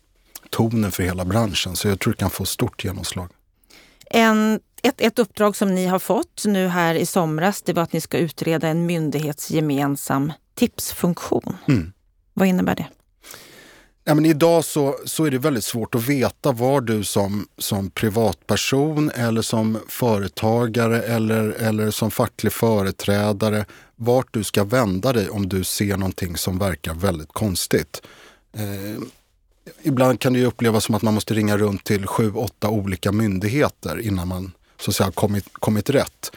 [0.51, 1.77] tonen för hela branschen.
[1.77, 3.29] Så jag tror det kan få stort genomslag.
[4.11, 7.93] En, ett, ett uppdrag som ni har fått nu här i somras, det var att
[7.93, 11.57] ni ska utreda en myndighetsgemensam tipsfunktion.
[11.69, 11.93] Mm.
[12.35, 12.87] Vad innebär det?
[14.05, 17.91] Ja, men idag så, så är det väldigt svårt att veta var du som, som
[17.91, 23.65] privatperson eller som företagare eller, eller som facklig företrädare,
[23.97, 28.03] vart du ska vända dig om du ser någonting som verkar väldigt konstigt.
[28.53, 29.03] Eh,
[29.83, 34.01] ibland kan det upplevas som att man måste ringa runt till sju, åtta olika myndigheter
[34.01, 36.33] innan man så att säga kommit, kommit rätt.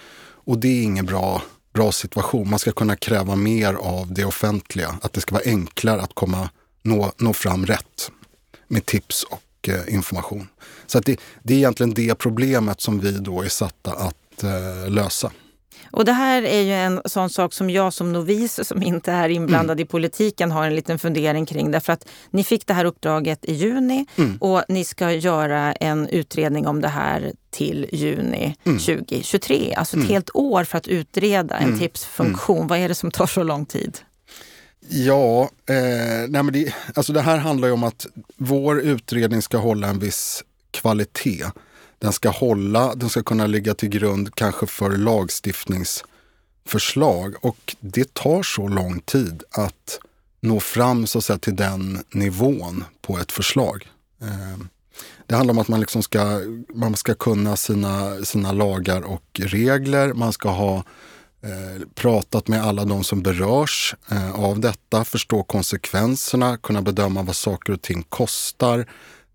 [0.45, 1.41] Och det är ingen bra,
[1.73, 2.49] bra situation.
[2.49, 4.97] Man ska kunna kräva mer av det offentliga.
[5.01, 6.49] Att det ska vara enklare att komma
[6.82, 8.12] nå, nå fram rätt
[8.67, 10.47] med tips och eh, information.
[10.88, 14.89] Så att det, det är egentligen det problemet som vi då är satta att eh,
[14.89, 15.32] lösa.
[15.93, 19.29] Och det här är ju en sån sak som jag som novis som inte är
[19.29, 19.84] inblandad mm.
[19.84, 21.71] i politiken har en liten fundering kring.
[21.71, 24.38] Därför att ni fick det här uppdraget i juni mm.
[24.38, 28.79] och ni ska göra en utredning om det här till juni mm.
[28.79, 29.73] 2023.
[29.73, 30.10] Alltså ett mm.
[30.10, 31.79] helt år för att utreda en mm.
[31.79, 32.58] tipsfunktion.
[32.58, 32.67] Mm.
[32.67, 33.97] Vad är det som tar så lång tid?
[34.89, 35.75] Ja, eh,
[36.29, 38.06] nej men det, alltså det här handlar ju om att
[38.38, 41.45] vår utredning ska hålla en viss kvalitet.
[42.04, 48.44] Den ska hålla, den ska kunna ligga till grund kanske för lagstiftningsförslag och det tar
[48.44, 50.00] så lång tid att
[50.39, 53.92] nå fram så att säga, till den nivån på ett förslag.
[54.22, 54.58] Eh,
[55.28, 56.42] det handlar om att man, liksom ska,
[56.74, 60.13] man ska kunna sina, sina lagar och regler.
[60.13, 60.76] Man ska ha
[61.42, 67.36] eh, pratat med alla de som berörs eh, av detta, förstå konsekvenserna, kunna bedöma vad
[67.36, 68.88] saker och ting kostar,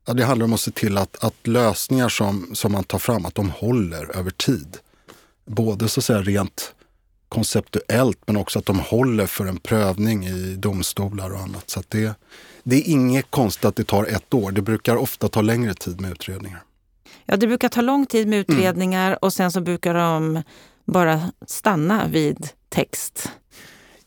[0.08, 3.26] Ja, det handlar om att se till att, att lösningar som, som man tar fram,
[3.26, 4.76] att de håller över tid.
[5.46, 6.74] Både så att säga rent
[7.28, 11.70] konceptuellt men också att de håller för en prövning i domstolar och annat.
[11.70, 12.14] Så det,
[12.62, 14.50] det är inget konstigt att det tar ett år.
[14.50, 16.62] Det brukar ofta ta längre tid med utredningar.
[17.24, 19.18] Ja, det brukar ta lång tid med utredningar mm.
[19.22, 20.42] och sen så brukar de
[20.84, 23.30] bara stanna vid text.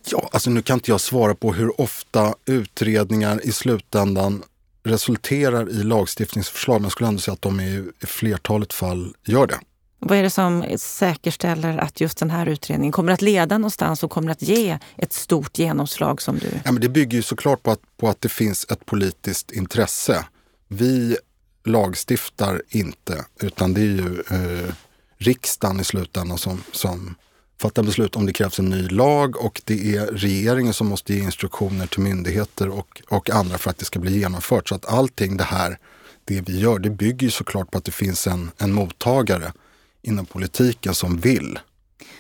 [0.06, 4.44] Ja, alltså nu kan inte jag svara på hur ofta utredningar i slutändan
[4.84, 9.60] resulterar i lagstiftningsförslag, men jag skulle ändå säga att de i flertalet fall gör det.
[10.00, 14.12] Vad är det som säkerställer att just den här utredningen kommer att leda någonstans och
[14.12, 16.48] kommer att ge ett stort genomslag som du...
[16.66, 20.26] Ja, men det bygger ju såklart på att, på att det finns ett politiskt intresse.
[20.68, 21.18] Vi
[21.66, 24.74] lagstiftar inte, utan det är ju eh,
[25.18, 27.16] riksdagen i slutändan som, som
[27.62, 31.24] fatta beslut om det krävs en ny lag och det är regeringen som måste ge
[31.24, 34.70] instruktioner till myndigheter och, och andra för att det ska bli genomfört.
[34.70, 35.78] Så att allting det här,
[36.26, 39.54] det vi gör, det bygger ju såklart på att det finns en, en mottagare
[40.02, 41.60] inom politiken som vill.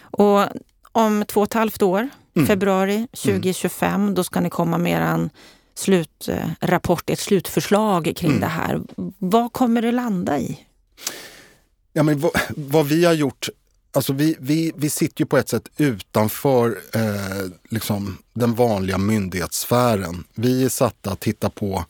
[0.02, 0.46] Och
[0.92, 2.48] om två och ett halvt år, mm.
[2.48, 4.14] februari 2025, mm.
[4.14, 5.30] då ska ni komma med en
[5.76, 8.42] slutrapport, ett slutförslag kring mm.
[8.42, 8.82] det här.
[9.18, 10.60] Vad kommer det landa i?
[11.94, 13.50] Ja, men vad, vad vi har gjort
[13.94, 20.24] Alltså vi, vi, vi sitter ju på ett sätt utanför eh, liksom den vanliga myndighetssfären.
[20.36, 21.86] Vi är satta att titta på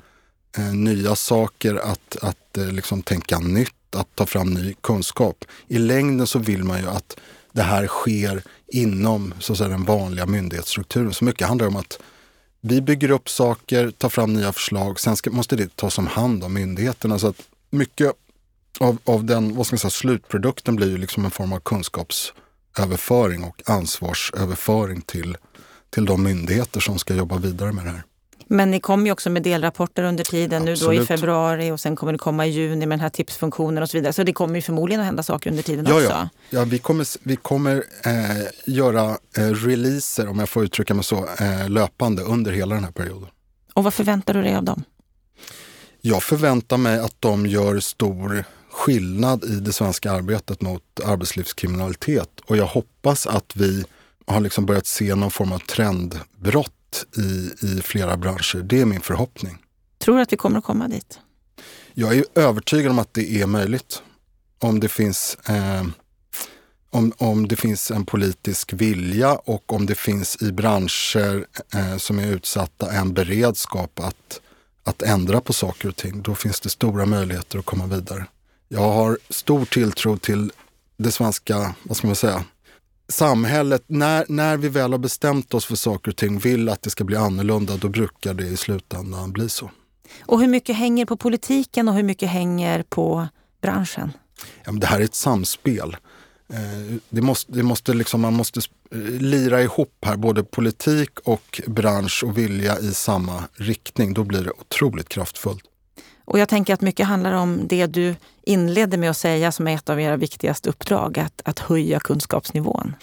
[0.58, 5.46] eh, nya saker, att, att eh, liksom tänka nytt, att ta fram ny kunskap.
[5.68, 7.18] I längden så vill man ju att
[7.52, 11.14] det här sker inom så att säga, den vanliga myndighetsstrukturen.
[11.14, 12.00] Så mycket handlar om att
[12.62, 16.44] vi bygger upp saker, tar fram nya förslag, sen ska, måste det tas om hand
[16.44, 17.20] av myndigheterna.
[17.20, 18.14] Så att mycket
[18.79, 23.43] av, av den vad ska man säga, slutprodukten blir ju liksom en form av kunskapsöverföring
[23.43, 25.38] och ansvarsöverföring till,
[25.89, 28.03] till de myndigheter som ska jobba vidare med det här.
[28.47, 30.81] Men ni kommer ju också med delrapporter under tiden, Absolut.
[30.81, 33.84] nu då i februari och sen kommer det komma i juni med den här tipsfunktionen
[33.84, 34.13] och så vidare.
[34.13, 36.10] Så det kommer ju förmodligen att hända saker under tiden ja, också.
[36.10, 41.03] Ja, ja vi kommer, vi kommer eh, göra eh, releaser, om jag får uttrycka mig
[41.03, 43.29] så, eh, löpande under hela den här perioden.
[43.73, 44.84] Och vad förväntar du dig av dem?
[46.01, 52.29] Jag förväntar mig att de gör stor skillnad i det svenska arbetet mot arbetslivskriminalitet.
[52.45, 53.86] Och jag hoppas att vi
[54.25, 58.62] har liksom börjat se någon form av trendbrott i, i flera branscher.
[58.63, 59.57] Det är min förhoppning.
[59.97, 61.19] Tror du att vi kommer att komma dit?
[61.93, 64.01] Jag är övertygad om att det är möjligt.
[64.60, 65.86] Om det finns, eh,
[66.89, 72.19] om, om det finns en politisk vilja och om det finns i branscher eh, som
[72.19, 74.41] är utsatta en beredskap att,
[74.84, 76.21] att ändra på saker och ting.
[76.21, 78.25] Då finns det stora möjligheter att komma vidare.
[78.73, 80.51] Jag har stor tilltro till
[80.97, 82.43] det svenska, vad ska man säga,
[83.07, 83.84] samhället.
[83.88, 87.03] När, när vi väl har bestämt oss för saker och ting, vill att det ska
[87.03, 89.71] bli annorlunda, då brukar det i slutändan bli så.
[90.21, 93.27] Och hur mycket hänger på politiken och hur mycket hänger på
[93.62, 94.12] branschen?
[94.63, 95.97] Ja, men det här är ett samspel.
[96.53, 101.62] Eh, det måste, det måste liksom, man måste eh, lira ihop här, både politik och
[101.67, 104.13] bransch och vilja i samma riktning.
[104.13, 105.63] Då blir det otroligt kraftfullt.
[106.25, 109.75] Och jag tänker att mycket handlar om det du inledde med att säga som är
[109.75, 112.95] ett av era viktigaste uppdrag, att, att höja kunskapsnivån.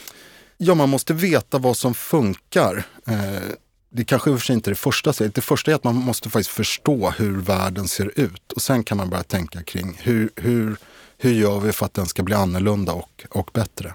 [0.56, 2.86] Ja, man måste veta vad som funkar.
[3.06, 3.42] Eh,
[3.90, 5.34] det kanske i och för sig inte är det första steget.
[5.34, 8.96] Det första är att man måste faktiskt förstå hur världen ser ut och sen kan
[8.96, 10.76] man börja tänka kring hur, hur,
[11.18, 13.94] hur gör vi för att den ska bli annorlunda och, och bättre.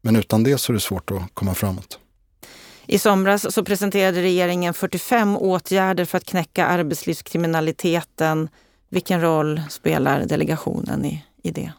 [0.00, 1.98] Men utan det så är det svårt att komma framåt.
[2.90, 8.48] I somras så presenterade regeringen 45 åtgärder för att knäcka arbetslivskriminaliteten.
[8.90, 11.72] Vilken roll spelar delegationen i, i det?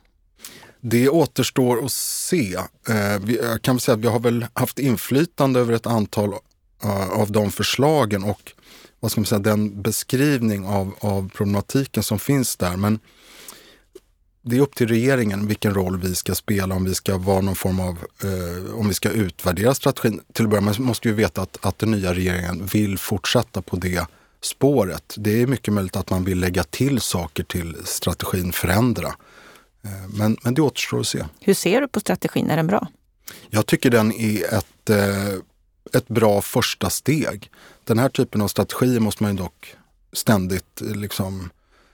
[0.81, 2.55] Det återstår att se.
[2.89, 6.33] Eh, vi, jag kan säga att vi har väl haft inflytande över ett antal
[6.83, 8.51] eh, av de förslagen och
[8.99, 12.77] vad ska man säga, den beskrivning av, av problematiken som finns där.
[12.77, 12.99] Men
[14.49, 17.55] det är upp till regeringen vilken roll vi ska spela, om vi ska vara någon
[17.55, 20.21] form av, eh, om vi ska utvärdera strategin.
[20.33, 23.75] Till att börja med måste vi veta att, att den nya regeringen vill fortsätta på
[23.75, 24.05] det
[24.41, 25.15] spåret.
[25.17, 29.07] Det är mycket möjligt att man vill lägga till saker till strategin, förändra.
[29.83, 31.25] Eh, men, men det återstår att se.
[31.39, 32.49] Hur ser du på strategin?
[32.49, 32.87] Är den bra?
[33.49, 35.33] Jag tycker den är ett, eh,
[35.93, 37.51] ett bra första steg.
[37.83, 39.75] Den här typen av strategier måste man ju dock
[40.13, 41.49] ständigt eh, liksom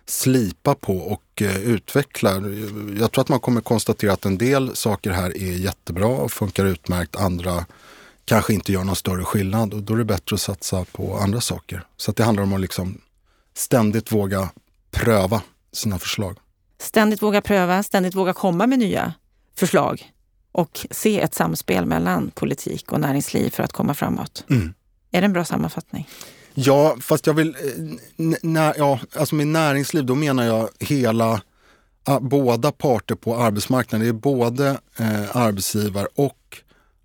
[0.05, 2.31] slipa på och utveckla.
[2.99, 6.65] Jag tror att man kommer konstatera att en del saker här är jättebra och funkar
[6.65, 7.15] utmärkt.
[7.15, 7.65] Andra
[8.25, 11.41] kanske inte gör någon större skillnad och då är det bättre att satsa på andra
[11.41, 11.83] saker.
[11.97, 13.01] Så det handlar om att liksom
[13.53, 14.49] ständigt våga
[14.91, 15.41] pröva
[15.71, 16.37] sina förslag.
[16.79, 19.13] Ständigt våga pröva, ständigt våga komma med nya
[19.55, 20.11] förslag
[20.51, 24.43] och se ett samspel mellan politik och näringsliv för att komma framåt.
[24.49, 24.73] Mm.
[25.11, 26.07] Är det en bra sammanfattning?
[26.55, 27.55] Ja, fast jag vill...
[28.17, 31.41] Eh, när, ja, alltså med näringsliv, då menar jag hela...
[32.07, 34.07] Ah, båda parter på arbetsmarknaden.
[34.07, 36.57] Det är både eh, arbetsgivare och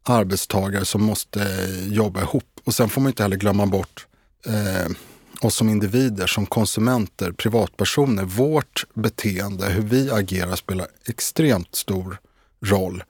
[0.03, 2.61] arbetstagare som måste eh, jobba ihop.
[2.65, 4.07] Och sen får man inte heller glömma bort
[4.47, 4.91] eh,
[5.41, 8.25] oss som individer, som konsumenter, privatpersoner.
[8.25, 12.19] Vårt beteende, hur vi agerar spelar extremt stor
[12.65, 13.03] roll.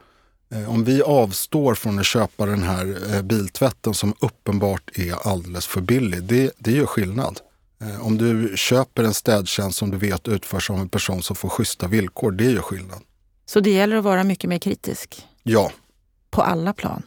[0.54, 5.66] Eh, om vi avstår från att köpa den här eh, biltvätten som uppenbart är alldeles
[5.66, 7.40] för billig, det, det gör skillnad.
[7.80, 11.48] Eh, om du köper en städtjänst som du vet utförs av en person som får
[11.48, 12.98] schyssta villkor, det gör skillnad.
[13.46, 15.26] Så det gäller att vara mycket mer kritisk?
[15.42, 15.72] Ja,
[16.30, 17.02] på alla plan?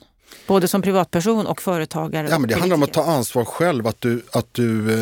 [0.48, 2.28] Både som privatperson och företagare?
[2.30, 3.88] Ja, men det handlar om att ta ansvar själv.
[3.88, 4.98] Att du, att du,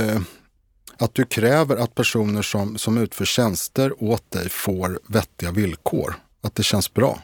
[0.98, 6.16] att du kräver att personer som, som utför tjänster åt dig får vettiga villkor.
[6.44, 7.20] Att det känns bra.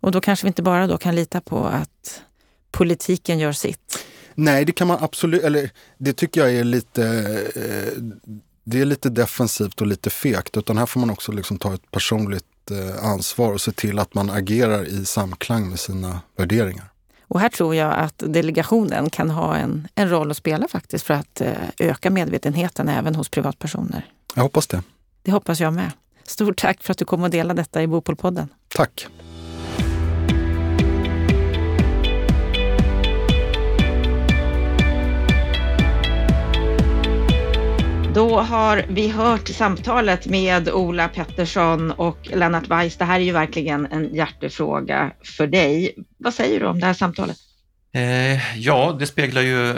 [0.00, 2.22] Och då kanske vi inte bara då kan lita på att
[2.70, 4.04] politiken gör sitt?
[4.34, 7.04] Nej, det kan man absolut, eller det tycker jag är lite,
[7.54, 8.02] eh,
[8.64, 10.56] det är lite defensivt och lite fegt.
[10.56, 14.14] Utan här får man också liksom ta ett personligt Eh, ansvar och se till att
[14.14, 16.84] man agerar i samklang med sina värderingar.
[17.22, 21.14] Och här tror jag att delegationen kan ha en, en roll att spela faktiskt för
[21.14, 24.06] att eh, öka medvetenheten även hos privatpersoner.
[24.34, 24.82] Jag hoppas det.
[25.22, 25.90] Det hoppas jag med.
[26.24, 28.48] Stort tack för att du kom och delade detta i Bopolpodden.
[28.68, 29.06] Tack.
[38.14, 42.96] Då har vi hört samtalet med Ola Pettersson och Lennart Weiss.
[42.96, 45.94] Det här är ju verkligen en hjärtefråga för dig.
[46.18, 47.36] Vad säger du om det här samtalet?
[47.92, 49.76] Eh, ja, det speglar ju eh,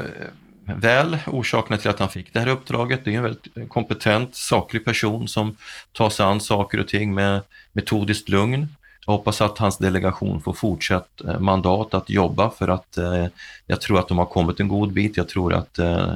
[0.65, 3.05] väl orsakerna till att han fick det här uppdraget.
[3.05, 5.57] Det är en väldigt eh, kompetent, saklig person som
[5.93, 7.41] tar sig an saker och ting med
[7.73, 8.69] metodiskt lugn.
[9.07, 13.27] Jag hoppas att hans delegation får fortsatt eh, mandat att jobba för att eh,
[13.67, 15.17] jag tror att de har kommit en god bit.
[15.17, 16.15] Jag tror att Eh,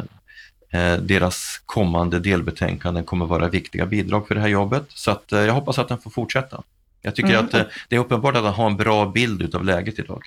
[1.00, 4.84] deras kommande delbetänkanden kommer vara viktiga bidrag för det här jobbet.
[4.88, 6.62] Så att eh, jag hoppas att den får fortsätta.
[7.02, 7.44] Jag tycker mm.
[7.44, 10.22] att eh, det är uppenbart att han har en bra bild av läget idag.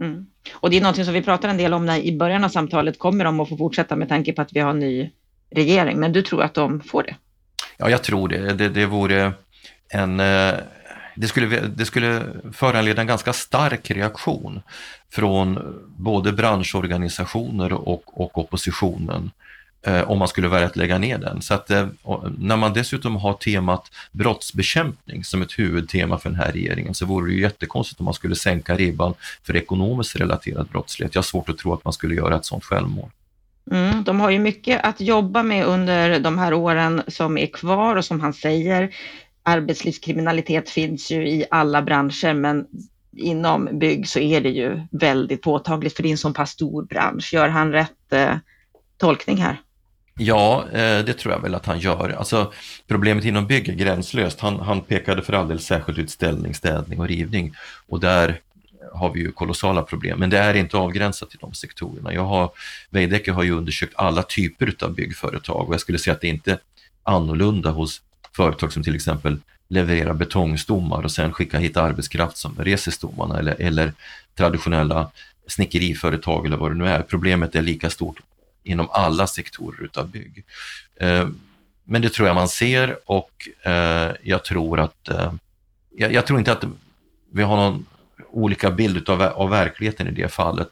[0.00, 0.26] Mm.
[0.52, 2.98] Och det är något som vi pratar en del om när, i början av samtalet.
[2.98, 5.10] Kommer de att få fortsätta med tanke på att vi har en ny
[5.50, 6.00] regering?
[6.00, 7.16] Men du tror att de får det?
[7.76, 8.52] Ja, jag tror det.
[8.52, 9.32] Det, det vore
[9.88, 10.22] en...
[11.14, 14.60] Det skulle, det skulle föranleda en ganska stark reaktion
[15.10, 15.58] från
[15.96, 19.51] både branschorganisationer och, och oppositionen eh,
[19.86, 21.42] Eh, om man skulle välja att lägga ner den.
[21.42, 21.86] Så att eh,
[22.38, 27.30] när man dessutom har temat brottsbekämpning som ett huvudtema för den här regeringen så vore
[27.30, 31.14] det ju jättekonstigt om man skulle sänka ribban för ekonomiskt relaterad brottslighet.
[31.14, 33.10] Jag har svårt att tro att man skulle göra ett sådant självmål.
[33.70, 37.96] Mm, de har ju mycket att jobba med under de här åren som är kvar
[37.96, 38.94] och som han säger,
[39.42, 42.66] arbetslivskriminalitet finns ju i alla branscher, men
[43.16, 46.82] inom bygg så är det ju väldigt påtagligt för det är en så pass stor
[46.82, 47.34] bransch.
[47.34, 48.36] Gör han rätt eh,
[48.98, 49.60] tolkning här?
[50.24, 52.10] Ja, eh, det tror jag väl att han gör.
[52.18, 52.52] Alltså,
[52.88, 54.40] problemet inom bygg är gränslöst.
[54.40, 57.54] Han, han pekade för all del särskilt ut ställning, städning och rivning
[57.88, 58.40] och där
[58.92, 62.14] har vi ju kolossala problem, men det är inte avgränsat till de sektorerna.
[62.14, 62.50] Jag har,
[62.90, 66.52] Veidekke har ju undersökt alla typer av byggföretag och jag skulle säga att det inte
[66.52, 66.58] är
[67.02, 68.02] annorlunda hos
[68.36, 73.56] företag som till exempel levererar betongstommar och sen skickar hit arbetskraft som reser stommarna eller,
[73.58, 73.92] eller
[74.36, 75.10] traditionella
[75.46, 77.02] snickeriföretag eller vad det nu är.
[77.02, 78.20] Problemet är lika stort
[78.62, 80.44] inom alla sektorer utav bygg.
[81.00, 81.28] Eh,
[81.84, 85.32] men det tror jag man ser och eh, jag tror att, eh,
[85.96, 86.64] jag, tror inte att
[87.32, 87.86] vi har någon
[88.30, 90.68] olika bild utav, av verkligheten i det fallet.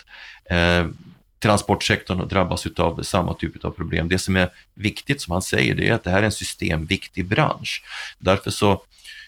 [1.42, 4.08] Transportsektorn drabbas utav samma typ av problem.
[4.08, 7.26] Det som är viktigt, som han säger, det är att det här är en systemviktig
[7.26, 7.84] bransch.
[8.18, 8.82] Därför så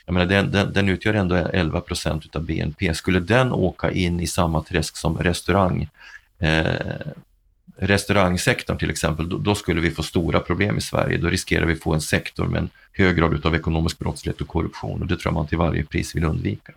[0.06, 2.94] jag menar, den, den, den utgör ändå 11 procent utav BNP.
[2.94, 5.88] Skulle den åka in i samma träsk som restaurang
[7.82, 11.18] restaurangsektorn till exempel, då, då, skulle vi få stora problem i Sverige.
[11.18, 15.02] Då riskerar vi få en sektor med en hög grad av ekonomisk brottslighet och korruption
[15.02, 16.72] och det tror jag man till varje pris vill undvika.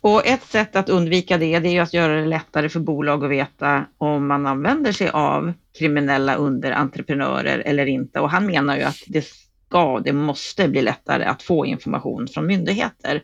[0.00, 3.30] Och ett sätt att undvika det, det är att göra det lättare för bolag att
[3.30, 8.20] veta om man använder sig av kriminella underentreprenörer eller inte.
[8.20, 12.46] Och han menar ju att det ska, det måste bli lättare att få information från
[12.46, 13.22] myndigheter.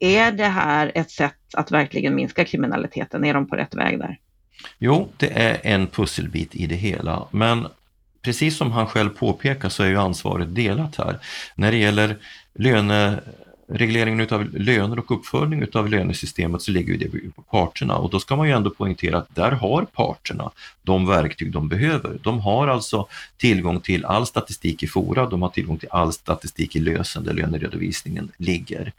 [0.00, 3.24] Är det här ett sätt att verkligen minska kriminaliteten?
[3.24, 4.18] Är de på rätt väg där?
[4.78, 7.66] Jo, det är en pusselbit i det hela, men
[8.22, 11.18] precis som han själv påpekar så är ju ansvaret delat här.
[11.54, 12.16] När det gäller
[12.54, 13.20] löne
[13.68, 18.36] regleringen av löner och uppföljning av lönesystemet så ligger det på parterna och då ska
[18.36, 20.50] man ju ändå poängtera att där har parterna
[20.82, 22.18] de verktyg de behöver.
[22.22, 26.76] De har alltså tillgång till all statistik i Fora, de har tillgång till all statistik
[26.76, 28.92] i lösen där löneredovisningen ligger.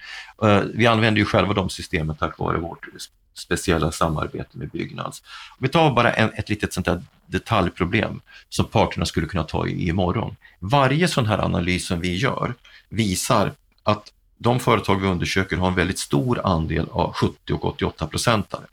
[0.44, 2.88] Eh, vi använder ju själva de systemen tack vare vårt
[3.36, 5.24] speciella samarbete med Byggnads.
[5.60, 9.90] Vi tar bara en, ett litet sånt där detaljproblem som parterna skulle kunna ta i
[9.90, 10.36] imorgon.
[10.60, 12.54] Varje sån här analys som vi gör
[12.90, 13.52] visar
[13.84, 18.64] att de företag vi undersöker har en väldigt stor andel av 70 och 88 procentare.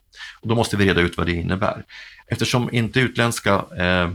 [0.41, 1.85] Och då måste vi reda ut vad det innebär.
[2.27, 4.11] Eftersom inte utländska eh,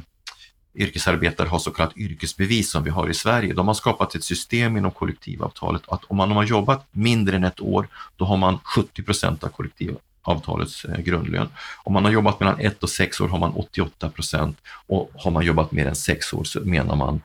[0.75, 3.53] yrkesarbetare har så kallat yrkesbevis som vi har i Sverige.
[3.53, 7.61] De har skapat ett system inom kollektivavtalet att om man har jobbat mindre än ett
[7.61, 9.95] år, då har man 70 procent av kollektiv,
[10.27, 11.47] avtalets eh, grundlön.
[11.83, 14.57] Om man har jobbat mellan ett och sex år har man 88 procent
[14.87, 17.21] och har man jobbat mer än sex år så menar man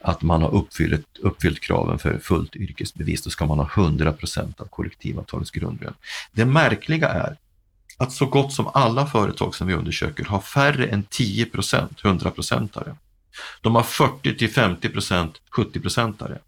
[0.00, 3.22] att man har uppfyllt, uppfyllt kraven för fullt yrkesbevis.
[3.22, 5.94] Då ska man ha 100 procent av kollektivavtalets grundlön.
[6.32, 7.36] Det märkliga är
[7.96, 12.96] att så gott som alla företag som vi undersöker har färre än 10 procent 100-procentare.
[13.60, 16.38] De har 40 till 50 procent 70-procentare.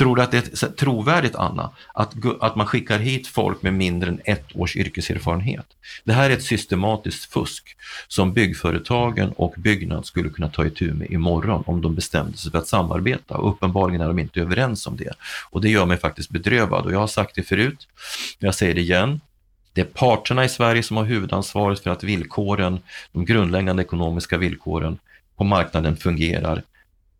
[0.00, 4.08] Tror du att det är trovärdigt, Anna, att, att man skickar hit folk med mindre
[4.10, 5.66] än ett års yrkeserfarenhet?
[6.04, 7.76] Det här är ett systematiskt fusk
[8.08, 12.58] som byggföretagen och Byggnad skulle kunna ta itu med imorgon om de bestämde sig för
[12.58, 13.36] att samarbeta.
[13.36, 15.12] Och uppenbarligen är de inte överens om det.
[15.50, 16.86] Och det gör mig faktiskt bedrövad.
[16.86, 17.88] Och jag har sagt det förut,
[18.38, 19.20] jag säger det igen,
[19.72, 22.80] det är parterna i Sverige som har huvudansvaret för att villkoren,
[23.12, 24.98] de grundläggande ekonomiska villkoren
[25.36, 26.62] på marknaden fungerar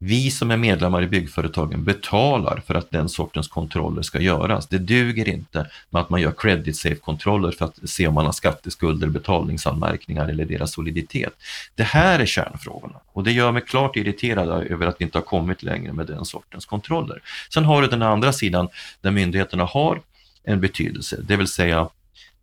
[0.02, 4.66] vi som är medlemmar i byggföretagen betalar för att den sortens kontroller ska göras.
[4.66, 8.32] Det duger inte med att man gör credit safe-kontroller för att se om man har
[8.32, 11.32] skatteskulder, betalningsanmärkningar eller deras soliditet.
[11.74, 15.22] Det här är kärnfrågorna och det gör mig klart irriterad över att vi inte har
[15.22, 17.22] kommit längre med den sortens kontroller.
[17.54, 18.68] Sen har du den andra sidan
[19.00, 20.00] där myndigheterna har
[20.44, 21.88] en betydelse, det vill säga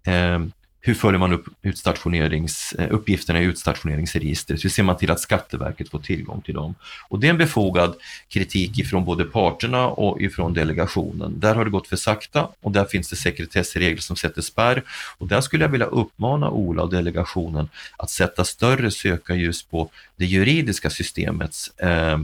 [0.07, 0.39] eh,
[0.87, 4.65] hur följer man upp utstationerings, eh, uppgifterna i utstationeringsregistret?
[4.65, 6.75] Hur ser man till att Skatteverket får tillgång till dem?
[7.09, 7.95] Och det är en befogad
[8.29, 11.39] kritik ifrån både parterna och ifrån delegationen.
[11.39, 14.83] Där har det gått för sakta och där finns det sekretessregler som sätter spärr.
[15.17, 20.25] Och där skulle jag vilja uppmana Ola och delegationen att sätta större sökarljus på det
[20.25, 22.19] juridiska systemets eh,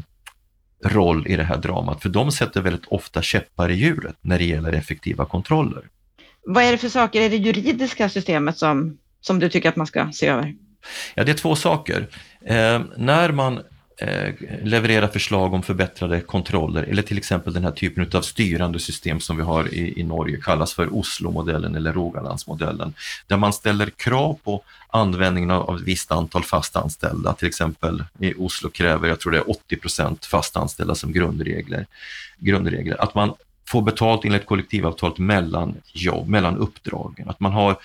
[0.84, 4.46] roll i det här dramat, för de sätter väldigt ofta käppar i hjulet när det
[4.46, 5.84] gäller effektiva kontroller.
[6.46, 9.88] Vad är det för saker i det juridiska systemet som, som du tycker att man
[9.88, 10.56] ska se över?
[11.16, 12.08] Ja, det är två saker.
[12.46, 13.60] Eh, när man
[13.98, 14.34] eh,
[14.64, 19.38] levererar förslag om förbättrade kontroller eller till exempel den här typen av styrande system som
[19.38, 22.94] vi har i, i Norge kallas för Oslo-modellen eller Rogalandsmodellen,
[23.28, 28.04] där man ställer krav på användningen av, av ett visst antal fast anställda, Till exempel
[28.20, 31.86] i Oslo kräver, jag tror det är 80 procent fastanställda som grundregler.
[32.38, 33.02] grundregler.
[33.02, 33.34] Att man
[33.74, 37.30] få betalt enligt kollektivavtalet mellan jobb, mellan uppdragen.
[37.30, 37.78] Att man har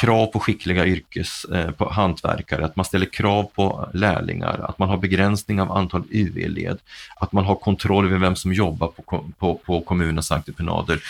[0.00, 4.88] krav på skickliga yrkes, eh, på hantverkare, att man ställer krav på lärlingar, att man
[4.88, 6.78] har begränsning av antal UV-led,
[7.16, 11.00] att man har kontroll över vem som jobbar på, på, på kommunens entreprenader.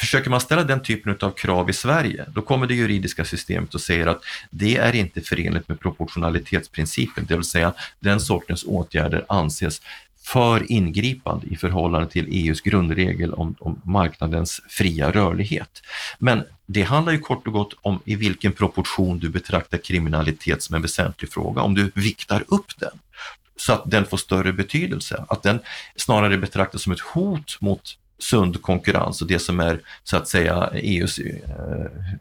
[0.00, 3.80] Försöker man ställa den typen av krav i Sverige, då kommer det juridiska systemet och
[3.80, 9.80] säger att det är inte förenligt med proportionalitetsprincipen, det vill säga den sortens åtgärder anses
[10.32, 15.82] för ingripande i förhållande till EUs grundregel om, om, marknadens fria rörlighet.
[16.18, 20.76] Men det handlar ju kort och gott om i vilken proportion du betraktar kriminalitet som
[20.76, 22.98] en väsentlig fråga, om du viktar upp den
[23.56, 25.60] så att den får större betydelse, att den
[25.96, 30.70] snarare betraktas som ett hot mot sund konkurrens och det som är så att säga
[30.74, 31.34] EUs eh,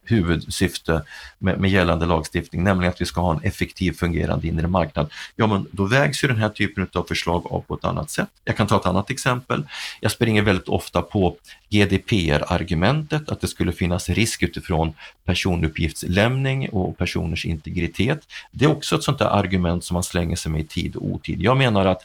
[0.04, 1.04] huvudsyfte
[1.38, 5.12] med, med, gällande lagstiftning, nämligen att vi ska ha en effektiv fungerande inre marknad.
[5.36, 8.30] Ja, men då vägs ju den här typen av förslag av på ett annat sätt.
[8.43, 9.64] Jag kan ta ett annat exempel.
[10.00, 11.36] Jag springer väldigt ofta på
[11.70, 14.93] GDPR-argumentet, att det skulle finnas risk utifrån
[15.26, 18.28] personuppgiftslämning och personers integritet.
[18.52, 21.06] Det är också ett sånt där argument som man slänger sig med i tid och
[21.06, 21.41] otid.
[21.41, 22.04] Jag menar att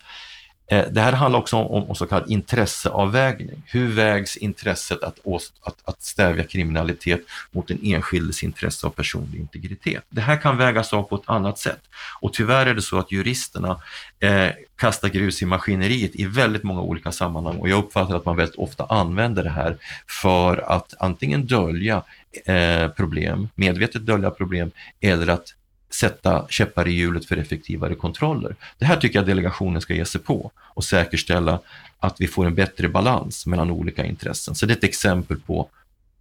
[0.67, 3.63] Eh, det här handlar också om, om så kallad intresseavvägning.
[3.67, 5.19] Hur vägs intresset att,
[5.63, 10.05] att, att stävja kriminalitet mot den enskildes intresse av personlig integritet?
[10.09, 11.81] Det här kan vägas av på ett annat sätt.
[12.21, 13.81] Och tyvärr är det så att juristerna
[14.21, 18.37] eh, kastar grus i maskineriet i väldigt många olika sammanhang och jag uppfattar att man
[18.37, 19.77] väldigt ofta använder det här
[20.23, 22.03] för att antingen dölja
[22.45, 25.55] eh, problem, medvetet dölja problem eller att
[25.95, 28.57] sätta käppar i hjulet för effektivare kontroller.
[28.79, 31.61] Det här tycker jag delegationen ska ge sig på och säkerställa
[31.99, 34.55] att vi får en bättre balans mellan olika intressen.
[34.55, 35.69] Så det är ett exempel på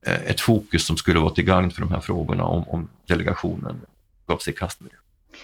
[0.06, 3.82] eh, ett fokus som skulle vara till gagn för de här frågorna om, om delegationen
[4.28, 4.98] gav sig i kast med det.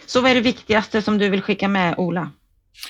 [0.06, 2.32] Så vad är det viktigaste som du vill skicka med Ola?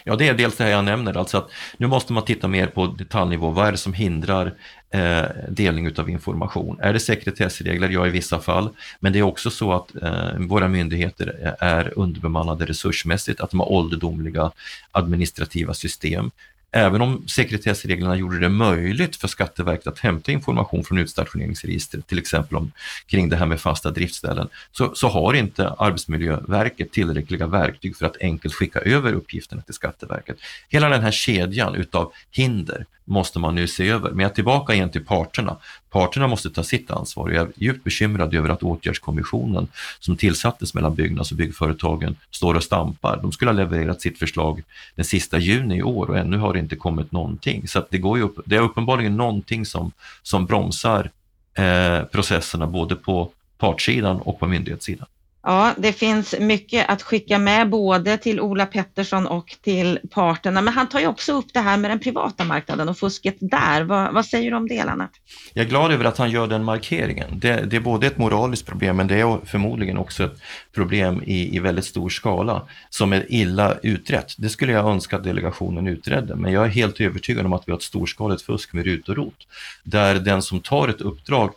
[0.03, 2.67] Ja, det är dels det här jag nämner, alltså att nu måste man titta mer
[2.67, 3.49] på detaljnivå.
[3.49, 4.53] Vad är det som hindrar
[4.89, 6.79] eh, delning av information?
[6.79, 7.89] Är det sekretessregler?
[7.89, 8.69] Ja, i vissa fall.
[8.99, 13.71] Men det är också så att eh, våra myndigheter är underbemannade resursmässigt, att de har
[13.71, 14.51] ålderdomliga
[14.91, 16.31] administrativa system.
[16.77, 22.57] Även om sekretessreglerna gjorde det möjligt för Skatteverket att hämta information från utstationeringsregistret, till exempel
[22.57, 22.71] om,
[23.07, 28.21] kring det här med fasta driftställen, så, så har inte Arbetsmiljöverket tillräckliga verktyg för att
[28.21, 30.37] enkelt skicka över uppgifterna till Skatteverket.
[30.69, 34.09] Hela den här kedjan utav hinder måste man nu se över.
[34.09, 35.57] Men jag är tillbaka igen till parterna.
[35.89, 37.29] Parterna måste ta sitt ansvar.
[37.29, 39.67] Jag är djupt bekymrad över att åtgärdskommissionen
[39.99, 43.19] som tillsattes mellan byggnads och byggföretagen står och stampar.
[43.21, 44.63] De skulle ha levererat sitt förslag
[44.95, 47.67] den sista juni i år och ännu har det inte kommit någonting.
[47.67, 49.91] Så det, går upp, det är uppenbarligen någonting som,
[50.23, 51.11] som bromsar
[51.53, 55.07] eh, processerna både på partssidan och på myndighetssidan.
[55.47, 60.73] Ja, det finns mycket att skicka med både till Ola Pettersson och till parterna, men
[60.73, 63.81] han tar ju också upp det här med den privata marknaden och fusket där.
[63.83, 65.11] Vad, vad säger du om det, Lennart?
[65.53, 67.39] Jag är glad över att han gör den markeringen.
[67.39, 70.41] Det, det, är både ett moraliskt problem, men det är förmodligen också ett
[70.73, 74.33] problem i, i väldigt stor skala som är illa utrett.
[74.37, 77.71] Det skulle jag önska att delegationen utredde, men jag är helt övertygad om att vi
[77.71, 79.47] har ett storskaligt fusk med RUT och ROT,
[79.83, 81.53] där den som tar ett uppdrag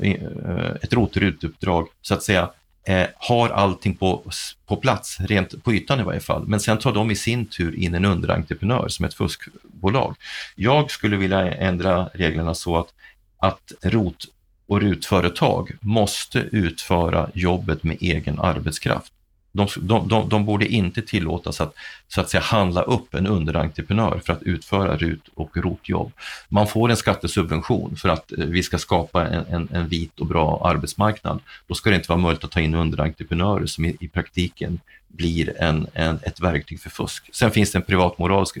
[0.00, 2.50] eh, ett rot uppdrag så att säga
[2.86, 4.30] eh, har allting på,
[4.66, 6.46] på plats, rent på ytan i varje fall.
[6.46, 10.16] Men sen tar de i sin tur in en underentreprenör som ett fuskbolag.
[10.54, 12.88] Jag skulle vilja ändra reglerna så att,
[13.38, 14.26] att ROT
[14.68, 19.12] och RUT-företag måste utföra jobbet med egen arbetskraft.
[19.56, 21.74] De, de, de, de, borde inte tillåtas att,
[22.08, 26.12] så att säga, handla upp en underentreprenör för att utföra RUT och ROT-jobb.
[26.48, 30.26] Man får en skattesubvention för att eh, vi ska skapa en, en, en, vit och
[30.26, 31.40] bra arbetsmarknad.
[31.66, 35.62] Då ska det inte vara möjligt att ta in underentreprenörer som i, i praktiken blir
[35.62, 37.30] en, en, ett verktyg för fusk.
[37.32, 38.58] Sen finns det en privatmoralisk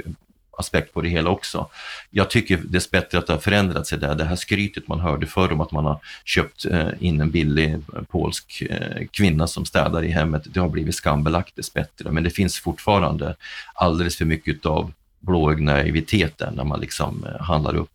[0.58, 1.68] aspekt på det hela också.
[2.10, 4.14] Jag tycker dessbättre att det har förändrat sig där.
[4.14, 7.72] Det här skrytet man hörde förr om att man har köpt eh, in en billig
[7.72, 12.10] eh, polsk eh, kvinna som städar i hemmet, det har blivit skambelagt dessbättre.
[12.10, 13.36] Men det finns fortfarande
[13.74, 17.90] alldeles för mycket av blåögd naivitet där när man liksom handlar upp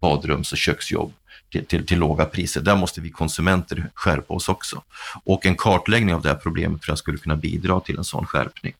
[0.00, 1.12] badrums och köksjobb
[1.50, 2.60] till, till, till, låga priser.
[2.60, 4.82] Där måste vi konsumenter skärpa oss också.
[5.24, 8.26] Och en kartläggning av det här problemet tror jag skulle kunna bidra till en sån
[8.26, 8.74] skärpning.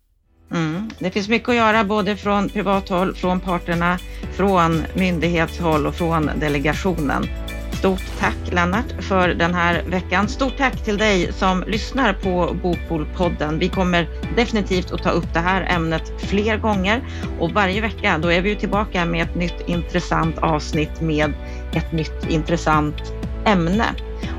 [0.52, 0.90] Mm.
[0.98, 3.98] Det finns mycket att göra både från privat håll, från parterna,
[4.32, 7.26] från myndighetshåll och från delegationen.
[7.72, 10.28] Stort tack Lennart för den här veckan.
[10.28, 13.58] Stort tack till dig som lyssnar på Bopolpodden.
[13.58, 17.02] Vi kommer definitivt att ta upp det här ämnet fler gånger
[17.38, 21.32] och varje vecka då är vi tillbaka med ett nytt intressant avsnitt med
[21.72, 22.96] ett nytt intressant
[23.46, 23.84] ämne.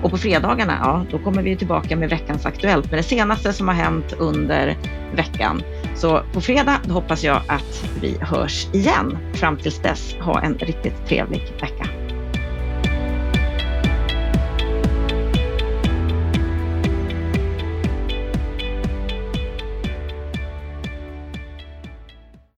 [0.03, 3.67] Och på fredagarna, ja, då kommer vi tillbaka med veckans Aktuellt med det senaste som
[3.67, 4.77] har hänt under
[5.15, 5.61] veckan.
[5.95, 9.17] Så på fredag hoppas jag att vi hörs igen.
[9.33, 12.00] Fram tills dess, ha en riktigt trevlig vecka.